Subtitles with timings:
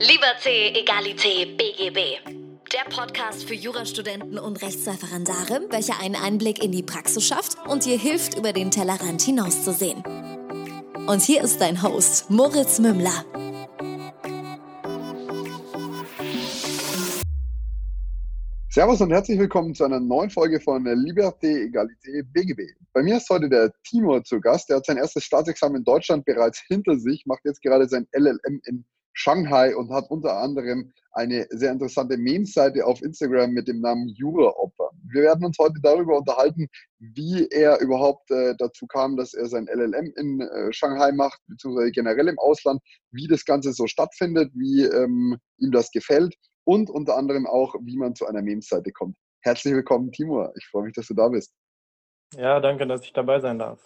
[0.00, 2.20] Liberté, Egalité, BGB.
[2.72, 7.98] Der Podcast für Jurastudenten und Rechtsreferendare, welcher einen Einblick in die Praxis schafft und dir
[7.98, 10.04] hilft, über den Tellerrand hinauszusehen.
[11.08, 13.24] Und hier ist dein Host, Moritz Mümmler.
[18.70, 22.72] Servus und herzlich willkommen zu einer neuen Folge von Liberté, Egalité, BGB.
[22.92, 24.68] Bei mir ist heute der Timur zu Gast.
[24.68, 28.60] Der hat sein erstes Staatsexamen in Deutschland bereits hinter sich, macht jetzt gerade sein LLM
[28.64, 28.84] in
[29.18, 34.90] Shanghai und hat unter anderem eine sehr interessante Meme-Seite auf Instagram mit dem Namen Jura-Opfer.
[35.10, 36.68] Wir werden uns heute darüber unterhalten,
[37.00, 41.90] wie er überhaupt äh, dazu kam, dass er sein LLM in äh, Shanghai macht, beziehungsweise
[41.90, 42.80] generell im Ausland,
[43.10, 47.96] wie das Ganze so stattfindet, wie ähm, ihm das gefällt und unter anderem auch, wie
[47.96, 49.16] man zu einer Meme-Seite kommt.
[49.40, 50.52] Herzlich willkommen, Timur.
[50.56, 51.52] Ich freue mich, dass du da bist.
[52.36, 53.80] Ja, danke, dass ich dabei sein darf.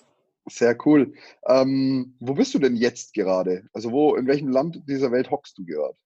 [0.47, 1.15] Sehr cool.
[1.47, 3.65] Ähm, wo bist du denn jetzt gerade?
[3.73, 5.97] Also wo, in welchem Land dieser Welt hockst du gerade?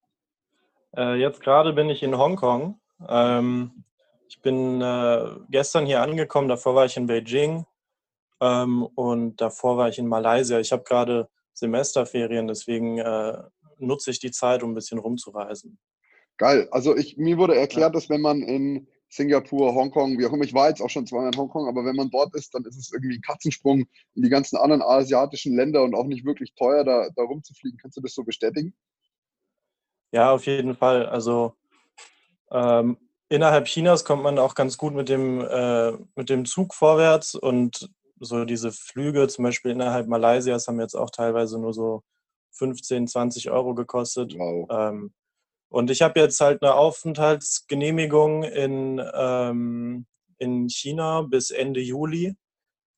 [0.97, 2.79] Äh, jetzt gerade bin ich in Hongkong.
[3.09, 3.85] Ähm,
[4.29, 7.65] ich bin äh, gestern hier angekommen, davor war ich in Beijing
[8.41, 10.59] ähm, und davor war ich in Malaysia.
[10.59, 13.39] Ich habe gerade Semesterferien, deswegen äh,
[13.79, 15.79] nutze ich die Zeit, um ein bisschen rumzureisen.
[16.37, 16.69] Geil.
[16.71, 18.01] Also ich, mir wurde erklärt, ja.
[18.01, 20.45] dass wenn man in Singapur, Hongkong, wie auch immer.
[20.45, 22.77] Ich war jetzt auch schon zweimal in Hongkong, aber wenn man dort ist, dann ist
[22.77, 26.85] es irgendwie ein Katzensprung in die ganzen anderen asiatischen Länder und auch nicht wirklich teuer,
[26.85, 27.79] da, da rumzufliegen.
[27.79, 28.75] Kannst du das so bestätigen?
[30.13, 31.07] Ja, auf jeden Fall.
[31.07, 31.55] Also
[32.51, 37.35] ähm, innerhalb Chinas kommt man auch ganz gut mit dem, äh, mit dem Zug vorwärts
[37.35, 42.03] und so diese Flüge, zum Beispiel innerhalb Malaysias, haben jetzt auch teilweise nur so
[42.53, 44.35] 15, 20 Euro gekostet.
[44.39, 44.69] Wow.
[44.71, 45.13] Ähm,
[45.69, 50.07] und ich habe jetzt halt eine Aufenthaltsgenehmigung in, ähm,
[50.39, 52.37] in China bis Ende Juli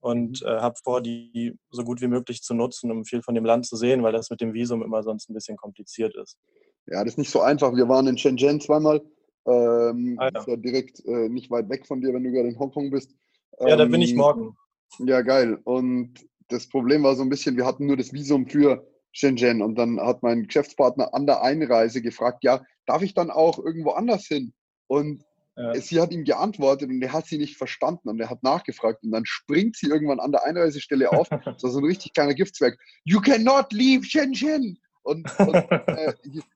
[0.01, 0.49] und mhm.
[0.49, 3.67] äh, habe vor, die so gut wie möglich zu nutzen, um viel von dem Land
[3.67, 6.39] zu sehen, weil das mit dem Visum immer sonst ein bisschen kompliziert ist.
[6.87, 7.75] Ja, das ist nicht so einfach.
[7.75, 9.03] Wir waren in Shenzhen zweimal.
[9.47, 10.41] Ähm, ah, ja.
[10.41, 13.15] Ist ja direkt äh, nicht weit weg von dir, wenn du gerade in Hongkong bist.
[13.59, 14.57] Ähm, ja, da bin ich ähm, morgen.
[15.01, 15.59] Ja, geil.
[15.65, 16.15] Und
[16.49, 19.63] das Problem war so ein bisschen, wir hatten nur das Visum für Shenzhen.
[19.63, 23.91] Und dann hat mein Geschäftspartner an der Einreise gefragt, ja, darf ich dann auch irgendwo
[23.91, 24.53] anders hin?
[24.87, 25.25] Und
[25.57, 25.75] ja.
[25.75, 29.11] sie hat ihm geantwortet und er hat sie nicht verstanden und er hat nachgefragt und
[29.11, 31.29] dann springt sie irgendwann an der Einreisestelle auf.
[31.45, 32.79] das war so ein richtig kleiner Giftzwerg.
[33.05, 34.79] You cannot leave Shenzhen!
[35.03, 36.13] Und, und äh,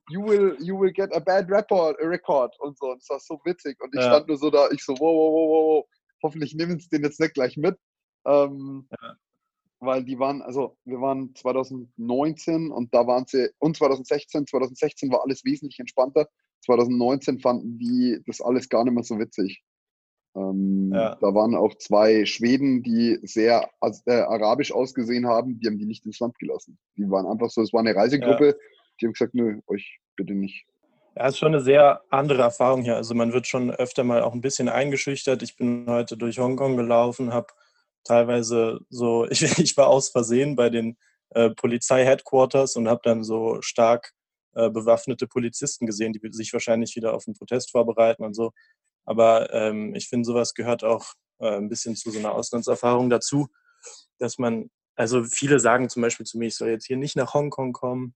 [0.09, 2.91] you, will, you will get a bad report, a record und so.
[2.91, 3.81] Und das war so witzig.
[3.81, 4.07] Und ich ja.
[4.07, 5.85] stand nur so da, ich so, wow, wow, wow, wow,
[6.21, 7.75] hoffentlich nehmen sie den jetzt nicht gleich mit.
[8.25, 9.17] Ähm, ja
[9.85, 15.23] weil die waren, also wir waren 2019 und da waren sie, und 2016, 2016 war
[15.23, 16.27] alles wesentlich entspannter.
[16.65, 19.63] 2019 fanden die das alles gar nicht mehr so witzig.
[20.35, 21.15] Ähm, ja.
[21.15, 23.69] Da waren auch zwei Schweden, die sehr
[24.05, 26.79] äh, arabisch ausgesehen haben, die haben die nicht ins Land gelassen.
[26.97, 28.53] Die waren einfach so, es war eine Reisegruppe, ja.
[28.99, 30.65] die haben gesagt, nö, euch bitte nicht.
[31.15, 32.95] Ja, es ist schon eine sehr andere Erfahrung hier.
[32.95, 35.43] Also man wird schon öfter mal auch ein bisschen eingeschüchtert.
[35.43, 37.47] Ich bin heute durch Hongkong gelaufen, habe
[38.03, 40.97] teilweise so, ich, ich war aus Versehen bei den
[41.29, 44.13] äh, Polizei-Headquarters und habe dann so stark
[44.53, 48.51] äh, bewaffnete Polizisten gesehen, die sich wahrscheinlich wieder auf einen Protest vorbereiten und so.
[49.05, 53.47] Aber ähm, ich finde, sowas gehört auch äh, ein bisschen zu so einer Auslandserfahrung dazu,
[54.19, 57.33] dass man, also viele sagen zum Beispiel zu mir, ich soll jetzt hier nicht nach
[57.33, 58.15] Hongkong kommen.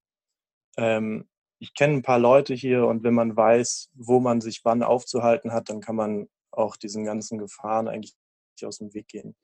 [0.77, 1.27] Ähm,
[1.59, 5.51] ich kenne ein paar Leute hier und wenn man weiß, wo man sich wann aufzuhalten
[5.51, 8.15] hat, dann kann man auch diesen ganzen Gefahren eigentlich
[8.63, 9.35] aus dem Weg gehen.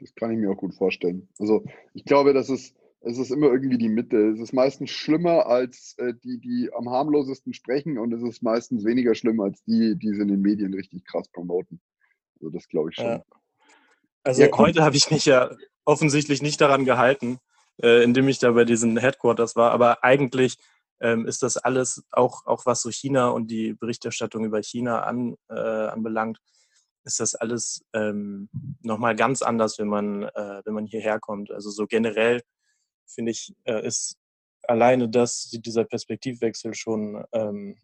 [0.00, 1.28] Das kann ich mir auch gut vorstellen.
[1.38, 4.30] Also ich glaube, dass es, es ist immer irgendwie die Mitte.
[4.30, 8.84] Es ist meistens schlimmer als äh, die, die am harmlosesten sprechen und es ist meistens
[8.84, 11.80] weniger schlimm als die, die es in den Medien richtig krass promoten.
[12.36, 13.06] Also das glaube ich schon.
[13.06, 13.24] Ja.
[14.22, 15.50] Also ja, heute habe ich mich ja
[15.84, 17.38] offensichtlich nicht daran gehalten,
[17.82, 20.58] äh, indem ich da bei diesen Headquarters war, aber eigentlich
[21.00, 25.36] ähm, ist das alles, auch, auch was so China und die Berichterstattung über China an,
[25.48, 26.38] äh, anbelangt,
[27.04, 28.48] ist das alles ähm,
[28.82, 31.50] nochmal ganz anders, wenn man, äh, wenn man hierher kommt.
[31.50, 32.42] Also so generell
[33.06, 34.16] finde ich, äh, ist
[34.64, 37.76] alleine das, dieser Perspektivwechsel schon ähm,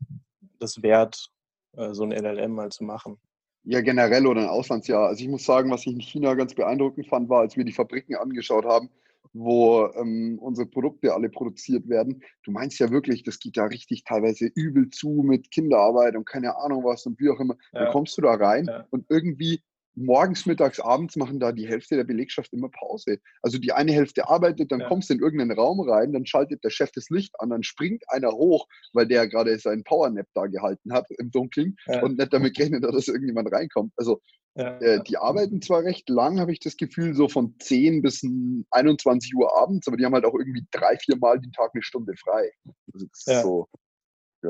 [0.59, 1.31] das wert,
[1.77, 3.19] äh, so ein LLM mal zu machen.
[3.65, 5.09] Ja, generell oder ein Auslandsjahr.
[5.09, 7.73] Also ich muss sagen, was ich in China ganz beeindruckend fand, war, als wir die
[7.73, 8.91] Fabriken angeschaut haben,
[9.33, 12.23] wo ähm, unsere Produkte alle produziert werden.
[12.45, 16.57] Du meinst ja wirklich, das geht da richtig teilweise übel zu mit Kinderarbeit und keine
[16.57, 17.57] Ahnung was und wie auch immer.
[17.73, 17.85] Ja.
[17.85, 18.87] Dann kommst du da rein ja.
[18.91, 19.63] und irgendwie
[19.97, 23.19] morgens, mittags, abends machen da die Hälfte der Belegschaft immer Pause.
[23.43, 24.89] Also die eine Hälfte arbeitet, dann ja.
[24.89, 28.05] kommst du in irgendeinen Raum rein, dann schaltet der Chef das Licht an, dann springt
[28.09, 32.03] einer hoch, weil der gerade seinen Powernap da gehalten hat im Dunkeln ja.
[32.03, 33.93] und nicht damit gerechnet hat, dass irgendjemand reinkommt.
[33.97, 34.21] Also
[34.55, 34.79] ja.
[34.79, 38.23] äh, die arbeiten zwar recht lang, habe ich das Gefühl, so von 10 bis
[38.71, 41.83] 21 Uhr abends, aber die haben halt auch irgendwie drei, vier Mal den Tag eine
[41.83, 42.51] Stunde frei.
[42.93, 43.69] Also das ist so,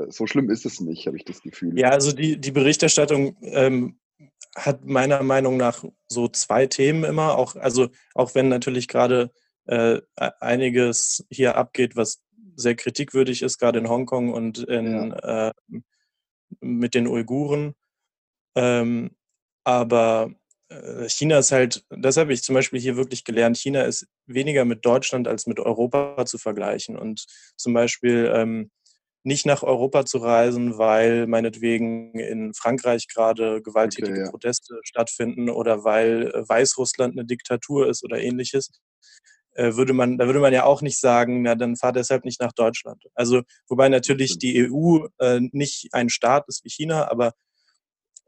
[0.08, 1.78] so schlimm ist es nicht, habe ich das Gefühl.
[1.78, 3.98] Ja, also die, die Berichterstattung ähm,
[4.56, 7.37] hat meiner Meinung nach so zwei Themen immer.
[7.37, 9.31] Auch, also auch wenn natürlich gerade
[9.67, 10.03] äh, e-,
[10.41, 12.23] einiges hier abgeht, was
[12.56, 15.49] sehr kritikwürdig ist, gerade in Hongkong und in, ja.
[15.49, 15.53] äh,
[16.61, 17.75] mit den Uiguren.
[18.55, 19.11] Ähm,
[19.64, 20.32] aber
[20.69, 24.64] äh, China ist halt, das habe ich zum Beispiel hier wirklich gelernt, China ist weniger
[24.64, 26.97] mit Deutschland als mit Europa zu vergleichen.
[26.97, 27.26] Und
[27.56, 28.70] zum Beispiel ähm,
[29.26, 34.31] nicht nach Europa zu reisen, weil meinetwegen in Frankreich gerade gewalttätige okay, ja.
[34.31, 38.70] Proteste stattfinden oder weil äh, Weißrussland eine Diktatur ist oder ähnliches,
[39.55, 42.40] äh, würde man, da würde man ja auch nicht sagen, na dann fahr deshalb nicht
[42.40, 43.02] nach Deutschland.
[43.14, 47.32] Also wobei natürlich die EU äh, nicht ein Staat ist wie China, aber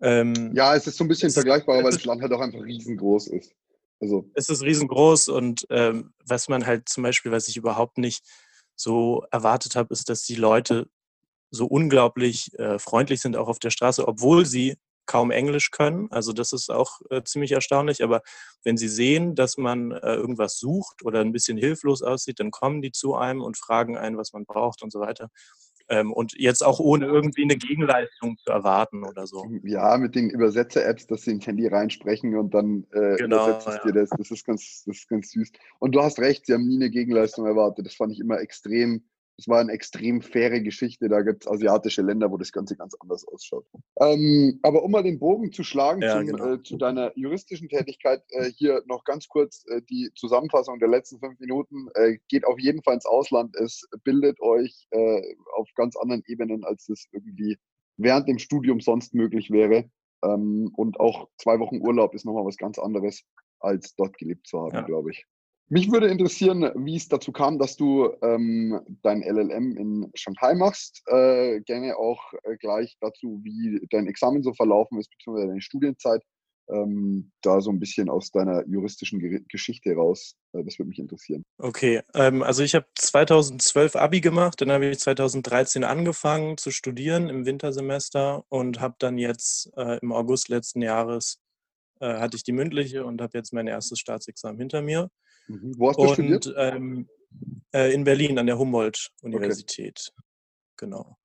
[0.01, 3.29] ähm, ja, es ist so ein bisschen vergleichbar, weil das Land halt auch einfach riesengroß
[3.29, 3.55] ist.
[4.01, 8.25] Also es ist riesengroß und ähm, was man halt zum Beispiel, was ich überhaupt nicht
[8.79, 10.89] so erwartet habe, ist, dass die Leute
[11.51, 14.77] so unglaublich äh, freundlich sind, auch auf der Straße, obwohl sie
[15.07, 16.09] kaum Englisch können.
[16.13, 18.05] Also das ist auch äh, ziemlich erstaunlich.
[18.05, 18.23] Aber
[18.63, 22.83] wenn sie sehen, dass man äh, irgendwas sucht oder ein bisschen hilflos aussieht, dann kommen
[22.83, 25.31] die zu einem und fragen einen, was man braucht und so weiter.
[25.91, 29.45] Ähm, und jetzt auch ohne irgendwie eine Gegenleistung zu erwarten oder so.
[29.63, 33.85] Ja, mit den Übersetzer-Apps, dass sie ins Handy reinsprechen und dann äh, genau, übersetzt ja.
[33.85, 34.11] dir das.
[34.11, 35.51] Das ist, ganz, das ist ganz süß.
[35.79, 37.87] Und du hast recht, sie haben nie eine Gegenleistung erwartet.
[37.87, 39.03] Das fand ich immer extrem
[39.39, 41.09] es war eine extrem faire Geschichte.
[41.09, 43.65] Da gibt es asiatische Länder, wo das Ganze ganz anders ausschaut.
[44.01, 46.55] Ähm, aber um mal den Bogen zu schlagen ja, zum, genau.
[46.55, 51.21] äh, zu deiner juristischen Tätigkeit, äh, hier noch ganz kurz äh, die Zusammenfassung der letzten
[51.21, 51.87] fünf Minuten.
[51.95, 53.55] Äh, geht auf jeden Fall ins Ausland.
[53.57, 55.23] Es bildet euch äh,
[55.57, 57.57] auf ganz anderen Ebenen, als das irgendwie
[57.97, 59.89] während dem Studium sonst möglich wäre.
[60.25, 63.23] Ähm, und auch zwei Wochen Urlaub ist nochmal was ganz anderes,
[63.61, 64.83] als dort gelebt zu haben, ja.
[64.83, 65.27] glaube ich.
[65.71, 71.03] Mich würde interessieren, wie es dazu kam, dass du ähm, dein LLM in Shanghai machst.
[71.07, 76.23] Äh, gerne auch äh, gleich dazu, wie dein Examen so verlaufen ist, beziehungsweise deine Studienzeit.
[76.71, 80.37] Ähm, da so ein bisschen aus deiner juristischen Ge Geschichte raus.
[80.53, 81.45] Äh, das würde mich interessieren.
[81.59, 87.29] Okay, ähm, also ich habe 2012 Abi gemacht, dann habe ich 2013 angefangen zu studieren
[87.29, 91.39] im Wintersemester und habe dann jetzt äh, im August letzten Jahres
[92.01, 95.11] äh, hatte ich die mündliche und habe jetzt mein erstes Staatsexamen hinter mir.
[95.49, 95.75] Mhm.
[95.77, 96.55] Wo hast du und, studiert?
[96.57, 97.09] Ähm,
[97.73, 100.13] äh, in Berlin an der Humboldt-Universität.
[100.13, 100.23] Okay.
[100.77, 101.19] Genau.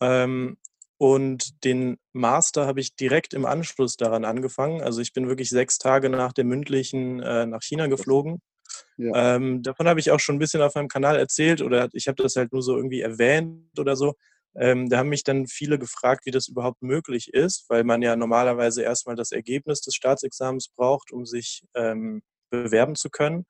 [0.00, 0.56] Ähm,
[0.98, 4.80] und den Master habe ich direkt im Anschluss daran angefangen.
[4.80, 8.40] Also ich bin wirklich sechs Tage nach der mündlichen äh, nach China geflogen.
[8.96, 9.36] Ja.
[9.36, 12.22] Ähm, davon habe ich auch schon ein bisschen auf meinem Kanal erzählt oder ich habe
[12.22, 14.14] das halt nur so irgendwie erwähnt oder so.
[14.58, 18.16] Ähm, da haben mich dann viele gefragt, wie das überhaupt möglich ist, weil man ja
[18.16, 23.46] normalerweise erstmal das Ergebnis des Staatsexamens braucht, um sich ähm, bewerben zu können.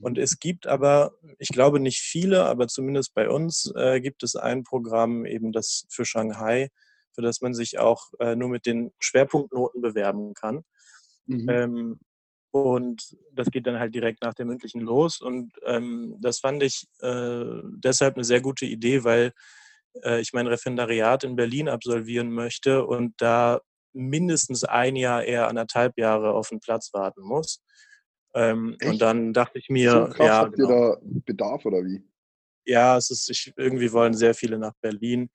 [0.00, 0.22] Und mhm.
[0.22, 4.62] es gibt aber, ich glaube nicht viele, aber zumindest bei uns äh, gibt es ein
[4.62, 6.68] Programm eben das für Shanghai,
[7.12, 10.64] für das man sich auch äh, nur mit den Schwerpunktnoten bewerben kann.
[11.26, 11.48] Mhm.
[11.48, 12.00] Ähm,
[12.52, 15.20] und das geht dann halt direkt nach der mündlichen los.
[15.20, 17.44] Und ähm, das fand ich äh,
[17.76, 19.32] deshalb eine sehr gute Idee, weil
[20.02, 23.60] äh, ich mein Referendariat in Berlin absolvieren möchte und da
[23.92, 27.62] mindestens ein Jahr, eher anderthalb Jahre auf den Platz warten muss.
[28.34, 30.68] Ähm, und dann dachte ich mir, so krass, ja, habt genau.
[30.68, 32.02] ihr da Bedarf oder wie?
[32.64, 35.30] Ja, es ist, ich, irgendwie wollen sehr viele nach Berlin.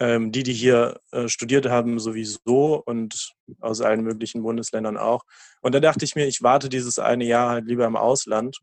[0.00, 5.24] Ähm, die, die hier äh, studiert haben, sowieso und aus allen möglichen Bundesländern auch.
[5.60, 8.60] Und da dachte ich mir, ich warte dieses eine Jahr halt lieber im Ausland.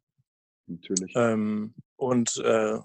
[0.65, 1.13] Natürlich.
[1.15, 2.79] Ähm, und äh,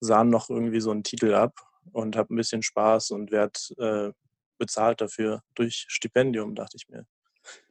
[0.00, 1.54] sah noch irgendwie so einen Titel ab
[1.92, 4.12] und habe ein bisschen Spaß und werde äh,
[4.58, 7.06] bezahlt dafür durch Stipendium, dachte ich mir.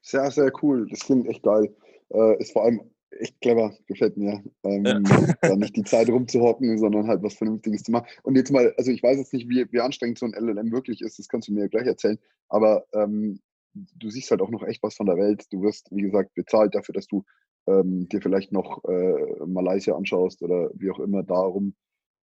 [0.02, 0.88] Sehr, sehr cool.
[0.90, 1.76] Das klingt echt geil.
[2.10, 2.82] Äh, ist vor allem
[3.20, 4.44] echt clever, gefällt mir.
[4.64, 5.00] Ähm, ja.
[5.42, 8.08] da nicht die Zeit rumzuhocken, sondern halt was Vernünftiges zu machen.
[8.24, 11.02] Und jetzt mal, also ich weiß jetzt nicht, wie, wie anstrengend so ein LLM wirklich
[11.02, 13.40] ist, das kannst du mir gleich erzählen, aber ähm,
[13.74, 15.46] du siehst halt auch noch echt was von der Welt.
[15.52, 17.24] Du wirst, wie gesagt, bezahlt dafür, dass du
[17.68, 21.76] ähm, dir vielleicht noch äh, Malaysia anschaust oder wie auch immer darum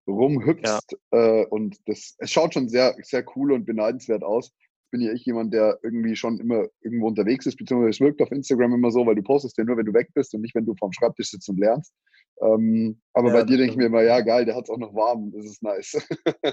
[0.06, 0.96] rumhüpfst.
[1.12, 1.40] Ja.
[1.40, 4.52] Äh, und das, es schaut schon sehr, sehr cool und beneidenswert aus
[4.92, 8.30] bin ja ich jemand, der irgendwie schon immer irgendwo unterwegs ist, beziehungsweise es wirkt auf
[8.30, 10.66] Instagram immer so, weil du postest ja nur, wenn du weg bist und nicht, wenn
[10.66, 11.92] du vorm Schreibtisch sitzt und lernst.
[12.40, 14.78] Ähm, aber ja, bei dir denke ich mir immer, ja, geil, der hat es auch
[14.78, 16.06] noch warm, das ist nice.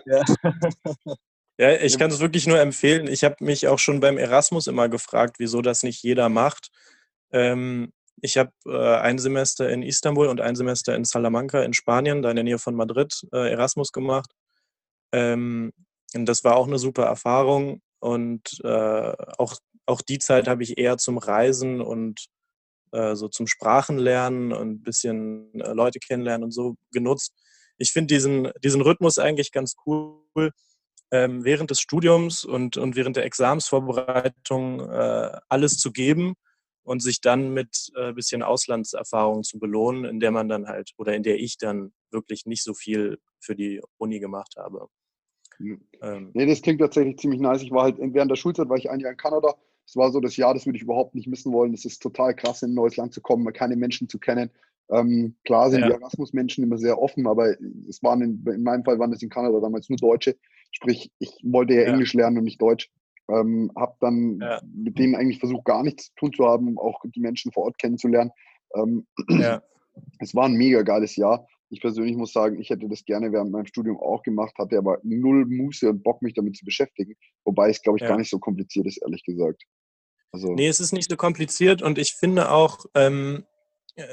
[0.05, 0.23] Ja.
[1.59, 3.07] ja, ich kann es wirklich nur empfehlen.
[3.07, 6.69] Ich habe mich auch schon beim Erasmus immer gefragt, wieso das nicht jeder macht.
[7.31, 7.91] Ähm,
[8.21, 12.29] ich habe äh, ein Semester in Istanbul und ein Semester in Salamanca in Spanien, da
[12.29, 14.31] in der Nähe von Madrid, äh, Erasmus gemacht.
[15.11, 15.71] Ähm,
[16.15, 17.81] und das war auch eine super Erfahrung.
[17.99, 22.27] Und äh, auch, auch die Zeit habe ich eher zum Reisen und
[22.91, 27.33] äh, so zum Sprachenlernen und ein bisschen äh, Leute kennenlernen und so genutzt.
[27.77, 30.51] ich finde diesen, diesen Rhythmus eigentlich ganz cool,
[31.11, 36.35] ähm, während des Studiums und, und während der Examsvorbereitung äh, alles zu geben
[36.83, 40.91] und sich dann mit ein äh, bisschen Auslandserfahrung zu belohnen, in der man dann halt
[40.97, 44.87] oder in der ich dann wirklich nicht so viel für die Uni gemacht habe.
[45.59, 47.61] Ähm, nee, das klingt tatsächlich ziemlich nice.
[47.61, 49.55] Ich war halt während der Schulzeit war ich ein Jahr in Kanada.
[49.85, 51.73] Es war so das Jahr, das würde ich überhaupt nicht missen wollen.
[51.73, 54.51] Es ist total krass, in ein neues Land zu kommen, keine Menschen zu kennen.
[54.91, 55.87] Ähm, klar sind ja.
[55.87, 57.55] die Erasmus-Menschen immer sehr offen, aber
[57.87, 60.35] es waren in, in, meinem Fall waren es in Kanada damals nur Deutsche.
[60.71, 61.87] Sprich, ich wollte ja, ja.
[61.87, 62.91] Englisch lernen und nicht Deutsch.
[63.29, 64.59] Ähm, habe dann ja.
[64.73, 67.77] mit denen eigentlich versucht, gar nichts zu tun zu haben, auch die Menschen vor Ort
[67.77, 68.31] kennenzulernen.
[68.75, 69.05] Ähm,
[70.19, 73.51] es war ein mega geiles Jahr ich persönlich muss sagen, ich hätte das gerne während
[73.51, 77.15] meinem Studium auch gemacht, hatte aber null Muße und Bock, mich damit zu beschäftigen.
[77.45, 78.09] Wobei es, glaube ich, ja.
[78.09, 79.63] gar nicht so kompliziert ist, ehrlich gesagt.
[80.31, 83.45] Also, nee, es ist nicht so kompliziert und ich finde auch, ähm,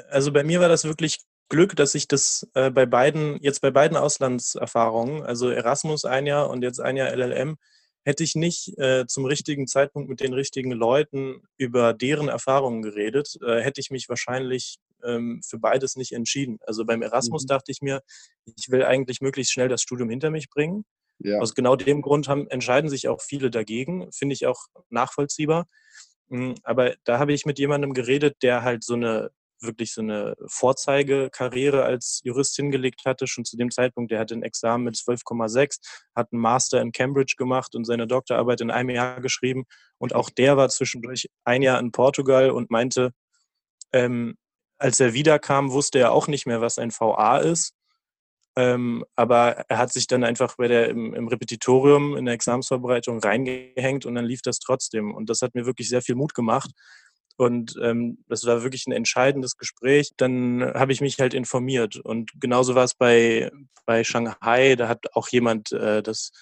[0.08, 3.70] also bei mir war das wirklich Glück, dass ich das äh, bei beiden, jetzt bei
[3.70, 7.56] beiden Auslandserfahrungen, also Erasmus ein Jahr und jetzt ein Jahr LLM,
[8.04, 13.36] hätte ich nicht äh, zum richtigen Zeitpunkt mit den richtigen Leuten über deren Erfahrungen geredet,
[13.44, 16.58] äh, hätte ich mich wahrscheinlich ähm, für beides nicht entschieden.
[16.66, 17.48] Also beim Erasmus mhm.
[17.48, 18.02] dachte ich mir,
[18.44, 20.84] ich will eigentlich möglichst schnell das Studium hinter mich bringen.
[21.18, 21.38] Ja.
[21.38, 25.66] Aus genau dem Grund haben, entscheiden sich auch viele dagegen, finde ich auch nachvollziehbar.
[26.28, 30.34] Hm, aber da habe ich mit jemandem geredet, der halt so eine wirklich so eine
[30.46, 34.10] Vorzeigekarriere als Jurist hingelegt hatte, schon zu dem Zeitpunkt.
[34.10, 35.78] Der hatte ein Examen mit 12,6,
[36.14, 39.64] hat einen Master in Cambridge gemacht und seine Doktorarbeit in einem Jahr geschrieben.
[39.98, 43.12] Und auch der war zwischendurch ein Jahr in Portugal und meinte,
[43.92, 44.36] ähm,
[44.78, 47.74] als er wiederkam, wusste er auch nicht mehr, was ein VA ist.
[48.58, 53.18] Ähm, aber er hat sich dann einfach bei der, im, im, Repetitorium in der Examensvorbereitung
[53.18, 55.14] reingehängt und dann lief das trotzdem.
[55.14, 56.70] Und das hat mir wirklich sehr viel Mut gemacht.
[57.36, 60.12] Und ähm, das war wirklich ein entscheidendes Gespräch.
[60.16, 61.96] Dann habe ich mich halt informiert.
[61.96, 63.50] Und genauso war es bei,
[63.84, 64.74] bei Shanghai.
[64.74, 66.32] Da hat auch jemand äh, das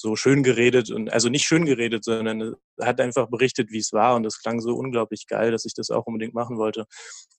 [0.00, 4.16] so schön geredet und also nicht schön geredet, sondern hat einfach berichtet, wie es war
[4.16, 6.86] und das klang so unglaublich geil, dass ich das auch unbedingt machen wollte.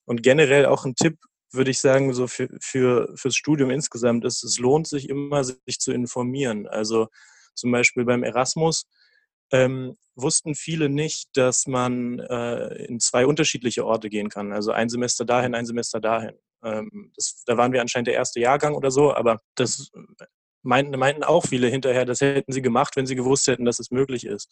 [0.06, 1.18] Und generell auch ein Tipp,
[1.51, 5.80] würde ich sagen, so für, für fürs Studium insgesamt ist, es lohnt sich immer, sich
[5.80, 6.68] zu informieren.
[6.68, 7.08] Also
[7.56, 8.86] zum Beispiel beim Erasmus
[9.51, 14.53] ähm, wussten viele nicht, dass man äh, in zwei unterschiedliche Orte gehen kann.
[14.53, 16.36] Also ein Semester dahin, ein Semester dahin.
[16.63, 19.91] Ähm, das, da waren wir anscheinend der erste Jahrgang oder so, aber das
[20.63, 23.91] meinten, meinten auch viele hinterher, das hätten sie gemacht, wenn sie gewusst hätten, dass es
[23.91, 24.50] möglich ist.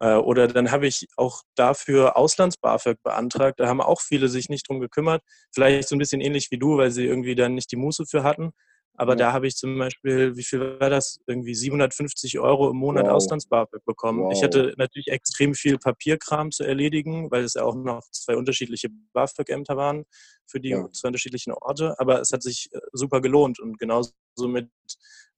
[0.00, 3.60] Äh, oder dann habe ich auch dafür Auslands-BAföG beantragt.
[3.60, 5.22] Da haben auch viele sich nicht drum gekümmert.
[5.52, 8.22] Vielleicht so ein bisschen ähnlich wie du, weil sie irgendwie dann nicht die Muße für
[8.22, 8.52] hatten.
[9.00, 9.16] Aber ja.
[9.16, 11.20] da habe ich zum Beispiel, wie viel war das?
[11.26, 13.12] Irgendwie 750 Euro im Monat wow.
[13.12, 14.20] Auslands-BAföG bekommen.
[14.20, 14.32] Wow.
[14.34, 18.88] Ich hatte natürlich extrem viel Papierkram zu erledigen, weil es ja auch noch zwei unterschiedliche
[19.14, 20.04] BAföG-Ämter waren
[20.46, 20.86] für die ja.
[20.92, 21.94] zwei unterschiedlichen Orte.
[21.98, 24.68] Aber es hat sich äh, super gelohnt und genauso mit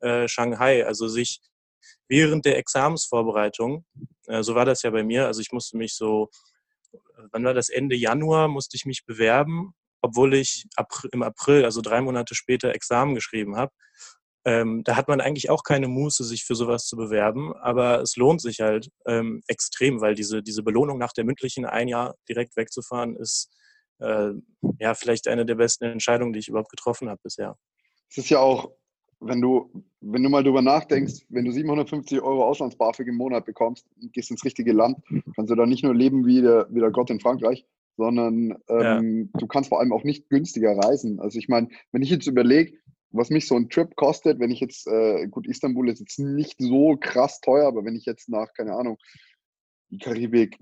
[0.03, 0.85] äh, Shanghai.
[0.85, 1.41] Also sich
[2.09, 3.85] während der Examensvorbereitung,
[4.27, 6.31] äh, so war das ja bei mir, also ich musste mich so,
[7.31, 10.67] wann war das Ende Januar, musste ich mich bewerben, obwohl ich
[11.13, 13.73] im April, also drei Monate später, Examen geschrieben habe.
[14.45, 18.17] Ähm, da hat man eigentlich auch keine Muße, sich für sowas zu bewerben, aber es
[18.17, 22.57] lohnt sich halt ähm, extrem, weil diese, diese Belohnung nach der mündlichen ein Jahr direkt
[22.57, 23.51] wegzufahren, ist
[24.01, 24.31] äh,
[24.81, 27.57] ja vielleicht eine der besten Entscheidungen, die ich überhaupt getroffen habe bisher.
[28.11, 28.73] Es ist ja auch
[29.25, 33.87] wenn du, wenn du mal drüber nachdenkst, wenn du 750 Euro Auslands-BAföG im Monat bekommst
[34.01, 34.99] und gehst ins richtige Land,
[35.35, 39.31] kannst du da nicht nur leben wie der, wie der Gott in Frankreich, sondern ähm,
[39.33, 39.41] ja.
[39.41, 41.21] du kannst vor allem auch nicht günstiger reisen.
[41.21, 42.79] Also ich meine, wenn ich jetzt überlege,
[43.11, 46.57] was mich so ein Trip kostet, wenn ich jetzt, äh, gut, Istanbul ist jetzt nicht
[46.59, 48.97] so krass teuer, aber wenn ich jetzt nach, keine Ahnung,
[49.91, 50.59] die Karibik,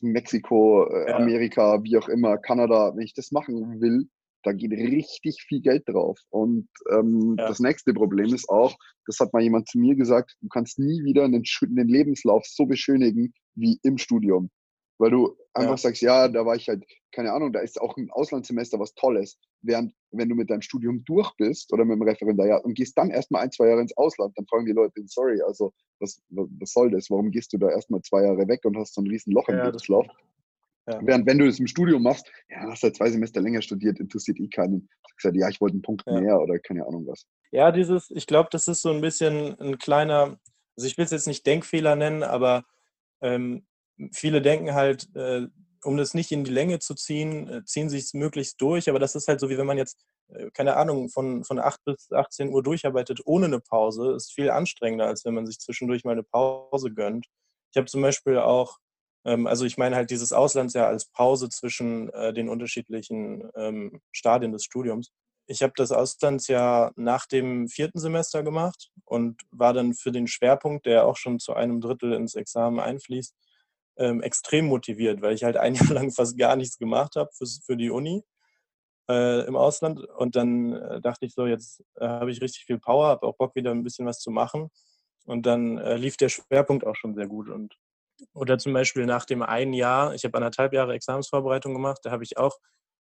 [0.00, 1.16] Mexiko, äh, ja.
[1.16, 4.08] Amerika, wie auch immer, Kanada, wenn ich das machen will,
[4.46, 6.20] da geht richtig viel Geld drauf.
[6.30, 7.48] Und ähm, ja.
[7.48, 8.76] das nächste Problem ist auch,
[9.06, 12.64] das hat mal jemand zu mir gesagt, du kannst nie wieder einen, einen Lebenslauf so
[12.64, 14.50] beschönigen wie im Studium.
[14.98, 15.76] Weil du einfach ja.
[15.76, 19.36] sagst, ja, da war ich halt, keine Ahnung, da ist auch ein Auslandssemester was Tolles.
[19.62, 23.10] Während, wenn du mit deinem Studium durch bist oder mit dem Referendariat und gehst dann
[23.10, 26.92] erstmal ein, zwei Jahre ins Ausland, dann fragen die Leute, sorry, also was, was soll
[26.92, 27.10] das?
[27.10, 29.56] Warum gehst du da erstmal zwei Jahre weg und hast so ein riesen Loch im
[29.56, 30.06] ja, Lebenslauf?
[30.86, 31.00] Ja.
[31.02, 34.38] Während wenn du das im Studium machst, ja, hast halt zwei Semester länger studiert, interessiert
[34.38, 34.82] eh keinen.
[34.82, 36.20] Du sagst halt, ja, ich wollte einen Punkt ja.
[36.20, 37.26] mehr oder keine Ahnung was.
[37.50, 40.38] Ja, dieses, ich glaube, das ist so ein bisschen ein kleiner,
[40.76, 42.64] also ich will es jetzt nicht Denkfehler nennen, aber
[43.20, 43.66] ähm,
[44.12, 45.46] viele denken halt, äh,
[45.84, 48.88] um das nicht in die Länge zu ziehen, äh, ziehen sich es möglichst durch.
[48.88, 51.84] Aber das ist halt so, wie wenn man jetzt, äh, keine Ahnung, von, von 8
[51.84, 56.04] bis 18 Uhr durcharbeitet ohne eine Pause, ist viel anstrengender, als wenn man sich zwischendurch
[56.04, 57.26] mal eine Pause gönnt.
[57.72, 58.78] Ich habe zum Beispiel auch
[59.26, 64.64] also ich meine halt dieses Auslandsjahr als Pause zwischen äh, den unterschiedlichen ähm, Stadien des
[64.64, 65.10] Studiums.
[65.48, 70.86] ich habe das Auslandsjahr nach dem vierten Semester gemacht und war dann für den Schwerpunkt,
[70.86, 73.34] der auch schon zu einem Drittel ins Examen einfließt,
[73.98, 77.46] ähm, extrem motiviert, weil ich halt ein Jahr lang fast gar nichts gemacht habe für,
[77.64, 78.22] für die Uni
[79.08, 80.00] äh, im Ausland.
[80.00, 83.36] Und dann äh, dachte ich so, jetzt äh, habe ich richtig viel Power, habe auch
[83.36, 84.70] Bock wieder ein bisschen was zu machen.
[85.24, 87.48] Und dann äh, lief der Schwerpunkt auch schon sehr gut.
[87.48, 87.76] Und
[88.34, 92.24] oder zum Beispiel nach dem einen Jahr, ich habe anderthalb Jahre Examensvorbereitung gemacht, da habe
[92.24, 92.58] ich auch,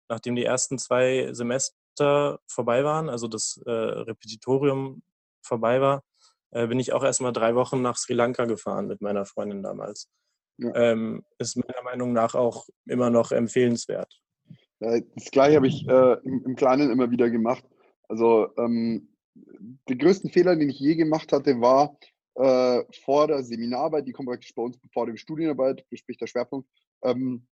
[0.10, 5.04] nachdem die ersten zwei Semester vorbei waren, also das äh, Repetitorium
[5.44, 6.04] vorbei war,
[6.52, 10.10] äh, bin ich auch erstmal drei Wochen nach Sri Lanka gefahren mit meiner Freundin damals.
[10.58, 10.74] Ja.
[10.76, 14.22] Ähm, ist meiner Meinung nach auch immer noch empfehlenswert.
[14.80, 17.64] Das gleiche habe ich äh, im, im, Kleinen immer wieder gemacht.
[18.10, 21.98] Also ähm, den größten Fehler, den ich je gemacht hatte, war,
[22.36, 26.68] äh, vor der Seminararbeit, die kommt praktisch bei uns vor der Studienarbeit, sprich der Schwerpunkt,
[27.04, 27.46] ähm,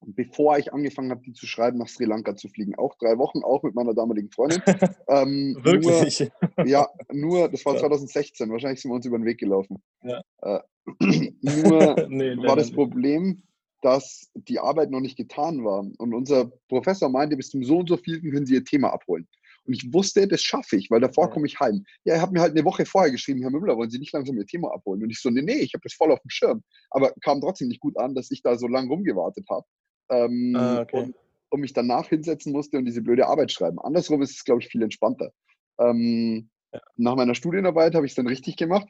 [0.00, 2.74] bevor ich angefangen habe, die zu schreiben, nach Sri Lanka zu fliegen.
[2.76, 4.62] Auch drei Wochen, auch mit meiner damaligen Freundin.
[5.08, 6.28] Ähm, Wirklich?
[6.56, 7.80] Nur, ja, nur, das war ja.
[7.80, 9.80] 2016, wahrscheinlich sind wir uns über den Weg gelaufen.
[10.02, 10.20] Ja.
[10.42, 10.60] Äh,
[11.40, 13.42] nur nee, war das Problem,
[13.82, 15.86] dass die Arbeit noch nicht getan war.
[15.98, 19.28] Und unser Professor meinte, bis zum so und so vielten können Sie Ihr Thema abholen.
[19.66, 21.84] Und ich wusste, das schaffe ich, weil davor komme ich heim.
[22.04, 24.36] Ja, er hat mir halt eine Woche vorher geschrieben, Herr Müller, wollen Sie nicht langsam
[24.38, 25.02] Ihr Thema abholen?
[25.02, 26.62] Und ich so, nee, nee, ich habe das voll auf dem Schirm.
[26.90, 29.66] Aber kam trotzdem nicht gut an, dass ich da so lange rumgewartet habe.
[30.10, 30.98] Ähm, ah, okay.
[30.98, 31.14] und,
[31.50, 33.80] und mich danach hinsetzen musste und diese blöde Arbeit schreiben.
[33.80, 35.32] Andersrum ist es, glaube ich, viel entspannter.
[35.78, 36.80] Ähm, ja.
[36.96, 38.88] Nach meiner Studienarbeit habe ich es dann richtig gemacht.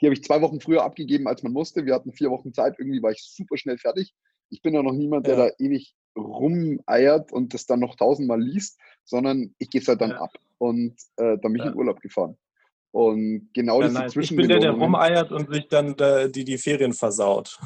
[0.00, 1.86] Die habe ich zwei Wochen früher abgegeben, als man musste.
[1.86, 2.74] Wir hatten vier Wochen Zeit.
[2.78, 4.12] Irgendwie war ich super schnell fertig.
[4.50, 5.46] Ich bin ja noch niemand, der ja.
[5.46, 10.10] da ewig rumeiert und das dann noch tausendmal liest, sondern ich gebe es halt dann
[10.10, 10.20] ja.
[10.20, 10.32] ab.
[10.58, 11.70] Und äh, dann bin ich ja.
[11.70, 12.36] in Urlaub gefahren.
[12.92, 14.16] Und genau ja, diese nice.
[14.16, 17.58] Ich bin der, der rumeiert und sich dann da, die, die Ferien versaut.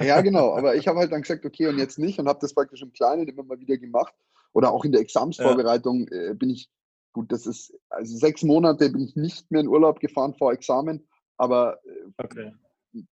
[0.00, 0.56] Ja, genau.
[0.56, 2.92] Aber ich habe halt dann gesagt, okay, und jetzt nicht und habe das praktisch im
[2.92, 4.14] Kleinen immer mal wieder gemacht.
[4.52, 6.70] Oder auch in der Examsvorbereitung äh, bin ich,
[7.12, 11.06] gut, das ist, also sechs Monate bin ich nicht mehr in Urlaub gefahren vor Examen,
[11.36, 12.52] aber äh, okay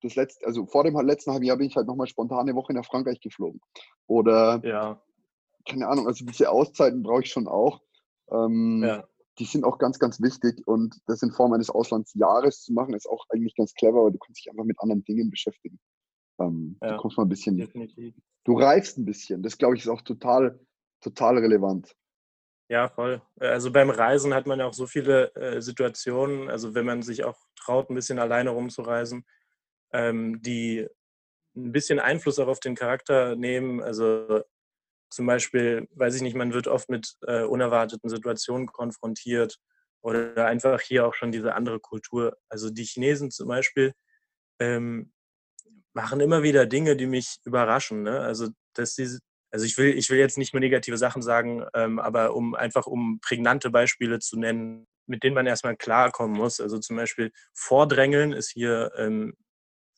[0.03, 2.73] das letzte, also vor dem letzten halben Jahr bin ich halt nochmal spontan eine Woche
[2.73, 3.61] nach Frankreich geflogen.
[4.07, 5.03] Oder, ja.
[5.68, 7.81] keine Ahnung, also diese Auszeiten brauche ich schon auch.
[8.31, 9.05] Ähm, ja.
[9.38, 13.09] Die sind auch ganz, ganz wichtig und das in Form eines Auslandsjahres zu machen, ist
[13.09, 15.81] auch eigentlich ganz clever, weil du kannst dich einfach mit anderen Dingen beschäftigen.
[16.38, 18.14] Ähm, ja, du kommst mal ein bisschen, definitiv.
[18.44, 19.42] du reifst ein bisschen.
[19.42, 20.61] Das glaube ich ist auch total,
[21.01, 21.94] total relevant.
[22.68, 23.20] Ja, voll.
[23.38, 27.25] Also beim Reisen hat man ja auch so viele äh, Situationen, also wenn man sich
[27.25, 29.25] auch traut, ein bisschen alleine rumzureisen,
[29.94, 30.87] ähm, die
[31.57, 33.80] ein bisschen Einfluss auch auf den Charakter nehmen.
[33.80, 34.42] Also
[35.11, 39.59] zum Beispiel, weiß ich nicht, man wird oft mit äh, unerwarteten Situationen konfrontiert
[40.02, 42.37] oder einfach hier auch schon diese andere Kultur.
[42.48, 43.92] Also die Chinesen zum Beispiel
[44.59, 45.12] ähm,
[45.94, 48.02] machen immer wieder Dinge, die mich überraschen.
[48.02, 48.18] Ne?
[48.20, 49.18] Also dass sie,
[49.52, 52.87] also ich will, ich will jetzt nicht nur negative Sachen sagen, ähm, aber um einfach
[52.87, 56.61] um prägnante Beispiele zu nennen, mit denen man erstmal klarkommen muss.
[56.61, 59.35] Also zum Beispiel Vordrängeln ist hier ähm,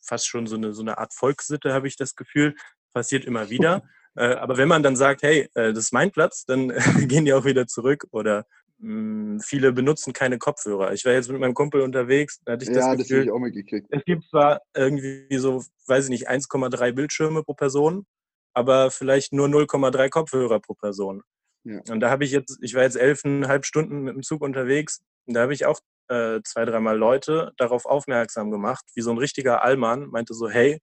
[0.07, 2.55] fast schon so eine, so eine Art Volkssitte, habe ich das Gefühl.
[2.93, 3.83] Passiert immer wieder.
[4.17, 6.69] äh, aber wenn man dann sagt, hey, äh, das ist mein Platz, dann
[7.09, 8.07] gehen die auch wieder zurück.
[8.11, 8.47] Oder
[8.79, 10.93] mh, hm, viele benutzen keine Kopfhörer.
[10.93, 13.33] Ich war jetzt mit meinem Kumpel unterwegs, da hatte ich ja, das Gefühl, das ich
[13.33, 13.87] auch mitgekriegt.
[13.91, 18.07] Es gibt zwar irgendwie so, weiß ich nicht, 1,3 Bildschirme pro Person,
[18.55, 21.23] aber vielleicht nur 0,3 Kopfhörer pro Person.
[21.65, 21.81] Ja.
[21.91, 25.35] Und da habe ich jetzt, ich war jetzt elfeinhalb Stunden mit dem Zug unterwegs, und
[25.35, 29.63] da habe ich auch äh, zwei, dreimal Leute darauf aufmerksam gemacht, wie so ein richtiger
[29.63, 30.81] Allmann meinte so, hey,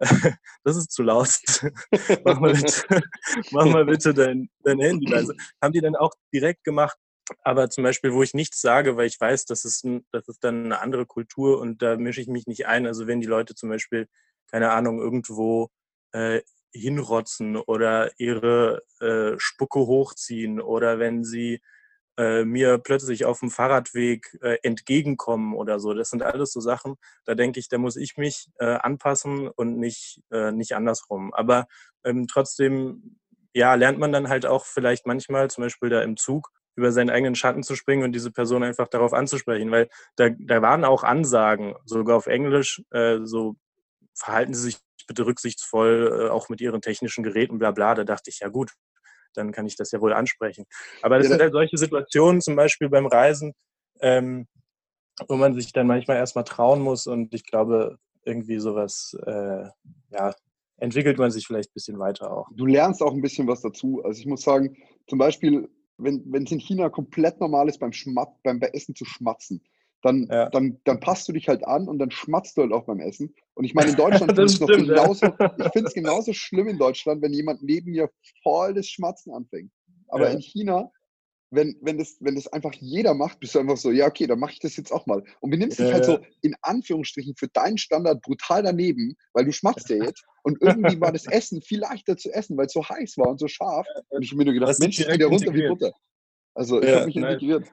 [0.64, 1.28] das ist zu laut.
[2.24, 2.82] mach, mal bitte,
[3.50, 5.34] mach mal bitte dein, dein Handy leise.
[5.62, 6.98] Haben die dann auch direkt gemacht,
[7.42, 10.64] aber zum Beispiel, wo ich nichts sage, weil ich weiß, das ist, das ist dann
[10.64, 12.86] eine andere Kultur und da mische ich mich nicht ein.
[12.86, 14.08] Also wenn die Leute zum Beispiel,
[14.50, 15.70] keine Ahnung, irgendwo
[16.12, 21.60] äh, hinrotzen oder ihre äh, Spucke hochziehen oder wenn sie
[22.16, 25.94] äh, mir plötzlich auf dem Fahrradweg äh, entgegenkommen oder so.
[25.94, 29.78] Das sind alles so Sachen, da denke ich, da muss ich mich äh, anpassen und
[29.78, 31.32] nicht, äh, nicht andersrum.
[31.34, 31.66] Aber
[32.04, 33.18] ähm, trotzdem,
[33.54, 37.10] ja, lernt man dann halt auch vielleicht manchmal, zum Beispiel da im Zug, über seinen
[37.10, 41.04] eigenen Schatten zu springen und diese Person einfach darauf anzusprechen, weil da, da waren auch
[41.04, 43.56] Ansagen, sogar auf Englisch, äh, so
[44.14, 47.94] verhalten Sie sich bitte rücksichtsvoll, auch mit Ihren technischen Geräten, bla bla.
[47.94, 48.72] Da dachte ich, ja gut,
[49.34, 50.64] dann kann ich das ja wohl ansprechen.
[51.02, 53.54] Aber das ja, sind halt solche Situationen, zum Beispiel beim Reisen,
[54.00, 54.46] ähm,
[55.28, 59.64] wo man sich dann manchmal erstmal trauen muss und ich glaube, irgendwie sowas, äh,
[60.10, 60.34] ja,
[60.76, 62.48] entwickelt man sich vielleicht ein bisschen weiter auch.
[62.52, 64.02] Du lernst auch ein bisschen was dazu.
[64.04, 64.76] Also ich muss sagen,
[65.08, 65.68] zum Beispiel,
[65.98, 69.62] wenn es in China komplett normal ist, beim, Schmat beim Essen zu schmatzen,
[70.02, 70.50] dann, ja.
[70.50, 73.34] dann, dann passt du dich halt an und dann schmatzt du halt auch beim Essen.
[73.54, 76.78] Und ich meine, in Deutschland finde ich es genauso, ich finde es genauso schlimm in
[76.78, 78.10] Deutschland, wenn jemand neben mir
[78.42, 79.70] voll das Schmatzen anfängt.
[80.08, 80.34] Aber ja.
[80.34, 80.90] in China,
[81.50, 84.38] wenn, wenn, das, wenn das einfach jeder macht, bist du einfach so, ja, okay, dann
[84.38, 85.22] mache ich das jetzt auch mal.
[85.40, 89.88] Und benimmst dich halt so in Anführungsstrichen für deinen Standard brutal daneben, weil du schmatzt
[89.90, 90.24] ja jetzt.
[90.42, 93.38] Und irgendwie war das Essen viel leichter zu essen, weil es so heiß war und
[93.38, 93.86] so scharf.
[94.08, 95.92] Und ich habe mir nur gedacht, Mensch, wieder runter wie Butter.
[96.54, 97.70] Also ich ja, habe mich integriert.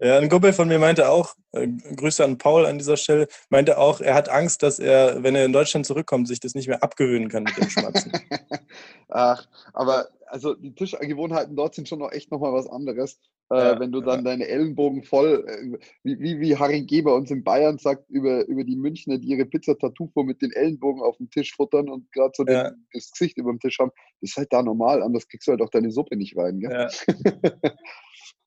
[0.00, 3.78] Ja, ein Kumpel von mir meinte auch, äh, Grüße an Paul an dieser Stelle, meinte
[3.78, 6.82] auch, er hat Angst, dass er, wenn er in Deutschland zurückkommt, sich das nicht mehr
[6.82, 8.12] abgewöhnen kann mit dem Schmatzen.
[9.08, 13.18] Ach, aber also die Tischgewohnheiten dort sind schon noch echt nochmal was anderes.
[13.50, 14.30] Äh, ja, wenn du dann ja.
[14.30, 18.64] deine Ellenbogen voll, äh, wie, wie, wie Harry Geber uns in Bayern sagt, über, über
[18.64, 22.32] die Münchner, die ihre Pizza vor mit den Ellenbogen auf dem Tisch futtern und gerade
[22.34, 22.70] so ja.
[22.70, 25.52] den, das Gesicht über dem Tisch haben, das ist halt da normal, anders kriegst du
[25.52, 26.60] halt auch deine Suppe nicht rein.
[26.60, 26.88] Gell?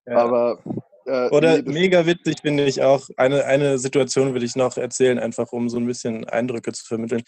[0.07, 0.59] Aber
[1.05, 3.09] äh, Oder nee, mega witzig finde ich auch.
[3.17, 7.23] Eine, eine Situation will ich noch erzählen, einfach um so ein bisschen Eindrücke zu vermitteln.